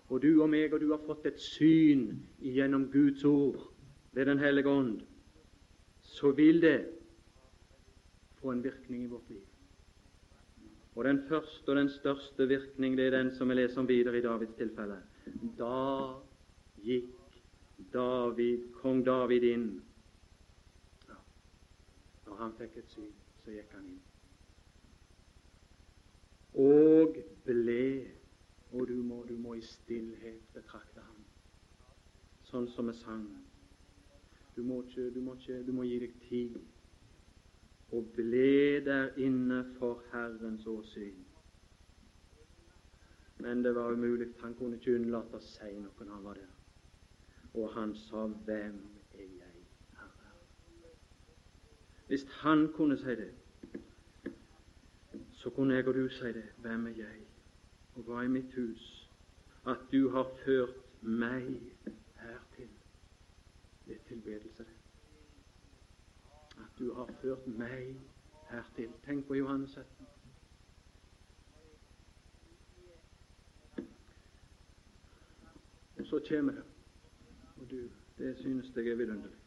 Og 0.08 0.22
du 0.22 0.42
og 0.42 0.50
meg 0.52 0.74
og 0.74 0.80
du 0.80 0.90
har 0.90 1.00
fått 1.06 1.26
et 1.26 1.40
syn 1.40 2.10
gjennom 2.40 2.90
Guds 2.92 3.24
ord 3.24 3.70
ved 4.12 4.26
Den 4.26 4.38
hellige 4.38 4.68
ånd. 4.68 5.00
Så 6.02 6.32
vil 6.36 6.60
det 6.60 6.88
få 8.40 8.52
en 8.52 8.64
virkning 8.64 9.04
i 9.04 9.06
vårt 9.06 9.30
liv. 9.30 9.46
Og 10.94 11.04
Den 11.04 11.22
første 11.28 11.70
og 11.70 11.76
den 11.76 11.88
største 11.88 12.48
virkning 12.48 12.96
det 12.96 13.06
er 13.06 13.16
den 13.16 13.34
som 13.34 13.48
vi 13.48 13.54
leser 13.54 13.80
om 13.80 13.88
videre 13.88 14.18
i 14.18 14.22
Davids 14.22 14.54
tilfelle. 14.58 14.98
Da 15.58 16.14
gikk 16.84 17.08
David, 17.92 18.68
kong 18.82 19.06
David 19.06 19.42
inn. 19.42 19.68
Når 22.26 22.36
han 22.36 22.52
fikk 22.58 22.76
et 22.76 22.90
syn, 22.92 23.12
så 23.44 23.54
gikk 23.56 23.72
han 23.72 23.88
inn. 23.88 24.00
Og 26.60 27.16
ble 27.46 27.84
Og 28.72 28.88
du 28.88 29.02
må, 29.04 29.24
du 29.28 29.36
må 29.36 29.54
i 29.54 29.61
stillhet 29.72 30.52
betrakte 30.54 31.00
ham, 31.00 31.24
sånn 32.50 32.68
som 32.74 32.90
vi 32.90 32.96
sang. 33.00 33.26
Du 34.56 34.62
må, 34.62 34.82
ikke, 34.84 35.08
du, 35.14 35.20
må 35.24 35.34
ikke, 35.38 35.62
du 35.66 35.72
må 35.72 35.86
gi 35.88 35.98
deg 36.02 36.16
tid 36.28 36.58
og 37.92 38.08
ble 38.16 38.80
der 38.84 39.12
inne 39.20 39.62
for 39.78 40.02
Herrens 40.12 40.66
åsyn. 40.68 41.24
Men 43.42 43.64
det 43.64 43.74
var 43.74 43.92
umulig. 43.92 44.28
Han 44.40 44.54
kunne 44.54 44.78
ikke 44.78 44.94
unnlate 44.96 45.36
å 45.36 45.44
si 45.44 45.72
noe 45.76 46.06
når 46.06 46.12
han 46.14 46.24
var 46.24 46.40
der. 46.40 46.50
Og 47.54 47.72
han 47.74 47.94
sa, 47.96 48.26
'Hvem 48.26 48.78
er 49.14 49.28
jeg, 49.40 49.64
Herre?' 49.98 50.32
Hvis 52.06 52.24
han 52.28 52.68
kunne 52.76 52.96
si 52.96 53.16
det, 53.22 53.32
så 55.32 55.50
kunne 55.50 55.74
jeg 55.74 55.88
og 55.88 55.94
du 55.94 56.08
si 56.08 56.32
det. 56.32 56.48
'Hvem 56.58 56.86
er 56.86 56.96
jeg, 56.96 57.26
og 57.94 58.02
hva 58.02 58.24
er 58.24 58.28
mitt 58.28 58.54
hus?' 58.54 59.01
At 59.66 59.78
du 59.92 60.08
har 60.10 60.30
ført 60.44 60.78
meg 61.02 61.50
hertil. 62.18 62.70
Det 63.86 63.94
er 63.94 64.08
tilbedelse, 64.08 64.64
det 64.64 64.82
du 66.82 66.94
har 66.94 67.10
ført 67.22 67.46
meg 67.46 67.94
hertil. 68.50 68.90
Tenk 69.06 69.26
på 69.28 69.36
Johannes 69.38 69.70
17. 69.70 70.06
Og 75.98 76.06
så 76.08 76.20
kommer 76.28 76.52
det, 76.52 76.64
og 77.56 77.70
du, 77.70 77.76
det 78.18 78.36
synes 78.40 78.72
jeg 78.76 78.88
er 78.88 78.96
vidunderlig. 78.96 79.38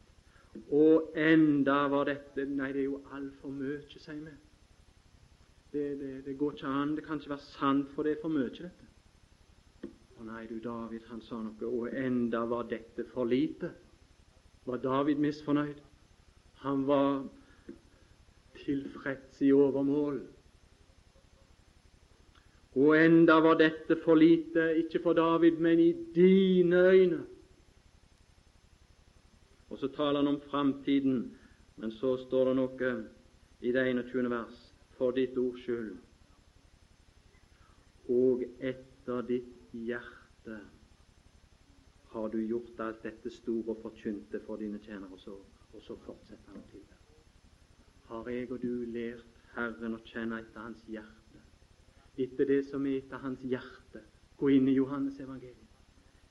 Og 0.71 1.11
enda 1.19 1.81
var 1.91 2.07
dette 2.07 2.45
Nei, 2.47 2.71
det 2.71 2.85
er 2.85 2.87
jo 2.87 3.01
altfor 3.11 3.51
mye, 3.51 3.81
sier 3.91 4.21
vi. 4.23 4.35
Det, 5.73 5.85
det, 5.99 6.11
det, 6.25 6.37
går 6.39 6.55
ikke 6.55 6.71
an. 6.71 6.95
Det 6.95 7.03
kan 7.03 7.19
ikke 7.19 7.33
være 7.33 7.47
sant, 7.49 7.91
for 7.91 8.07
det 8.07 8.15
er 8.15 8.21
for 8.21 8.31
mye, 8.31 8.47
dette. 8.47 8.87
Nei, 10.25 10.47
du, 10.49 10.59
David, 10.59 11.03
han 11.11 11.21
sa 11.21 11.37
noe, 11.37 11.67
og 11.69 11.91
enda 11.93 12.39
var 12.49 12.65
dette 12.65 13.03
for 13.11 13.29
lite. 13.29 13.69
Var 14.65 14.79
David 14.81 15.19
misfornøyd? 15.21 15.81
Han 16.63 16.85
var 16.87 17.27
tilfreds 18.57 19.43
i 19.45 19.51
overmål. 19.53 20.17
Og 22.75 22.97
enda 22.97 23.35
var 23.45 23.59
dette 23.59 23.99
for 24.01 24.17
lite, 24.17 24.71
ikke 24.81 25.03
for 25.03 25.13
David, 25.13 25.61
men 25.61 25.79
i 25.79 25.91
dine 26.15 26.81
øyne. 26.89 27.19
Og 29.69 29.77
så 29.77 29.91
taler 29.93 30.23
han 30.23 30.27
om 30.33 30.41
framtiden, 30.49 31.19
men 31.77 31.91
så 31.91 32.15
står 32.17 32.49
det 32.49 32.55
noe 32.63 32.95
i 33.61 33.75
det 33.75 33.85
21. 33.93 34.29
vers 34.33 34.57
for 34.97 35.13
ditt 35.13 35.37
ords 35.37 35.61
skyld. 35.61 35.93
Og 38.09 38.41
etter 38.59 39.21
ditt 39.29 39.64
hjerte 39.83 40.59
har 42.15 42.29
du 42.29 42.39
gjort 42.47 42.79
alt 42.79 43.03
dette 43.03 43.29
store 43.33 43.73
og 43.73 43.81
forkynte 43.81 44.39
for 44.45 44.61
dine 44.61 44.79
tjenere 44.79 45.17
så. 45.19 45.35
Og 45.75 45.81
så 45.83 45.97
fortsetter 46.05 46.53
han 46.53 46.63
til 46.71 46.79
det. 46.79 46.99
Har 48.07 48.29
jeg 48.29 48.51
og 48.51 48.61
du 48.61 48.85
lært 48.87 49.41
Herren 49.55 49.97
å 49.97 50.03
kjenne 50.07 50.39
etter 50.39 50.63
Hans 50.63 50.83
hjerte, 50.87 51.41
etter 52.15 52.47
det 52.47 52.61
som 52.69 52.85
er 52.87 53.01
etter 53.01 53.19
Hans 53.23 53.43
hjerte? 53.43 54.03
Gå 54.39 54.51
inn 54.55 54.69
i 54.71 54.77
Johannes 54.77 55.19
evangeliet. 55.19 55.61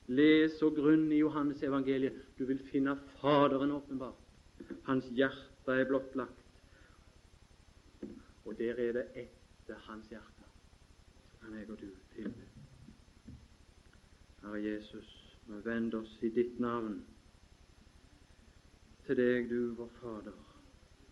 Les 0.07 0.57
og 0.65 0.77
grunn 0.77 1.05
i 1.11 1.21
Johannes 1.21 1.61
evangeliet. 1.65 2.17
Du 2.37 2.45
vil 2.49 2.61
finne 2.71 2.97
Faderen 3.19 3.73
åpenbart. 3.77 4.21
Hans 4.89 5.09
hjerte 5.13 5.77
er 5.77 5.89
blottlagt. 5.89 6.41
Og 8.45 8.57
der 8.57 8.81
er 8.81 8.99
det 8.99 9.07
etter 9.25 9.81
Hans 9.89 10.09
hjerte. 10.13 10.51
Han 11.41 11.53
er 11.53 11.69
og 11.69 11.81
du 11.81 11.89
tilbe. 12.13 12.54
Herre 14.45 14.61
Jesus, 14.61 15.37
vi 15.45 15.59
vender 15.65 15.99
oss 15.99 16.17
i 16.21 16.29
ditt 16.29 16.59
navn 16.59 16.99
til 19.07 19.17
deg, 19.17 19.47
du 19.49 19.73
vår 19.73 19.89
Fader, 19.97 20.37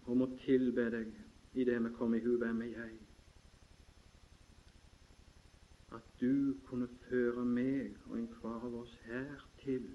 og 0.05 0.19
må 0.19 0.27
tilbe 0.43 0.85
deg 0.93 1.09
i 1.57 1.65
det 1.65 1.79
vi 1.81 1.91
kommer 1.97 2.21
i 2.21 2.25
hu. 2.25 2.35
Hvem 2.37 2.61
er 2.61 2.69
jeg? 2.75 2.91
At 5.97 6.05
du 6.21 6.53
kunne 6.69 6.91
føre 7.07 7.45
meg 7.45 7.97
og 8.05 8.19
enhver 8.19 8.69
av 8.69 8.77
oss 8.83 8.93
her 9.07 9.49
til. 9.63 9.89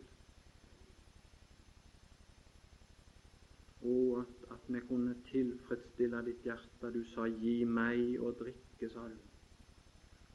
Og 3.86 4.20
at, 4.24 4.34
at, 4.50 4.66
vi 4.66 4.82
kunne 4.90 5.14
tilfredsstille 5.30 6.26
ditt 6.26 6.42
hjerte. 6.42 6.90
Du 6.90 7.04
sa 7.14 7.30
'gi 7.30 7.64
meg 7.64 8.18
å 8.18 8.34
drikke', 8.42 8.90
sa 8.90 9.06
du. 9.06 9.27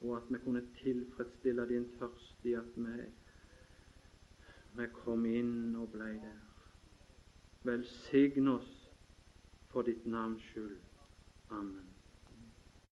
Og 0.04 0.16
at 0.16 0.28
vi 0.28 0.38
kunne 0.44 0.62
tilfredsstille 0.82 1.68
din 1.68 1.86
tørst 1.98 2.44
i 2.44 2.52
at 2.52 2.76
vi, 2.76 3.06
vi 4.76 4.88
kom 4.92 5.24
inn 5.24 5.76
og 5.80 5.88
blei 5.96 6.12
der. 6.20 6.42
Velsign 7.64 8.52
oss 8.52 8.72
for 9.72 9.86
ditt 9.88 10.04
navns 10.06 10.44
skyld. 10.50 10.76
Amen. 11.48 11.93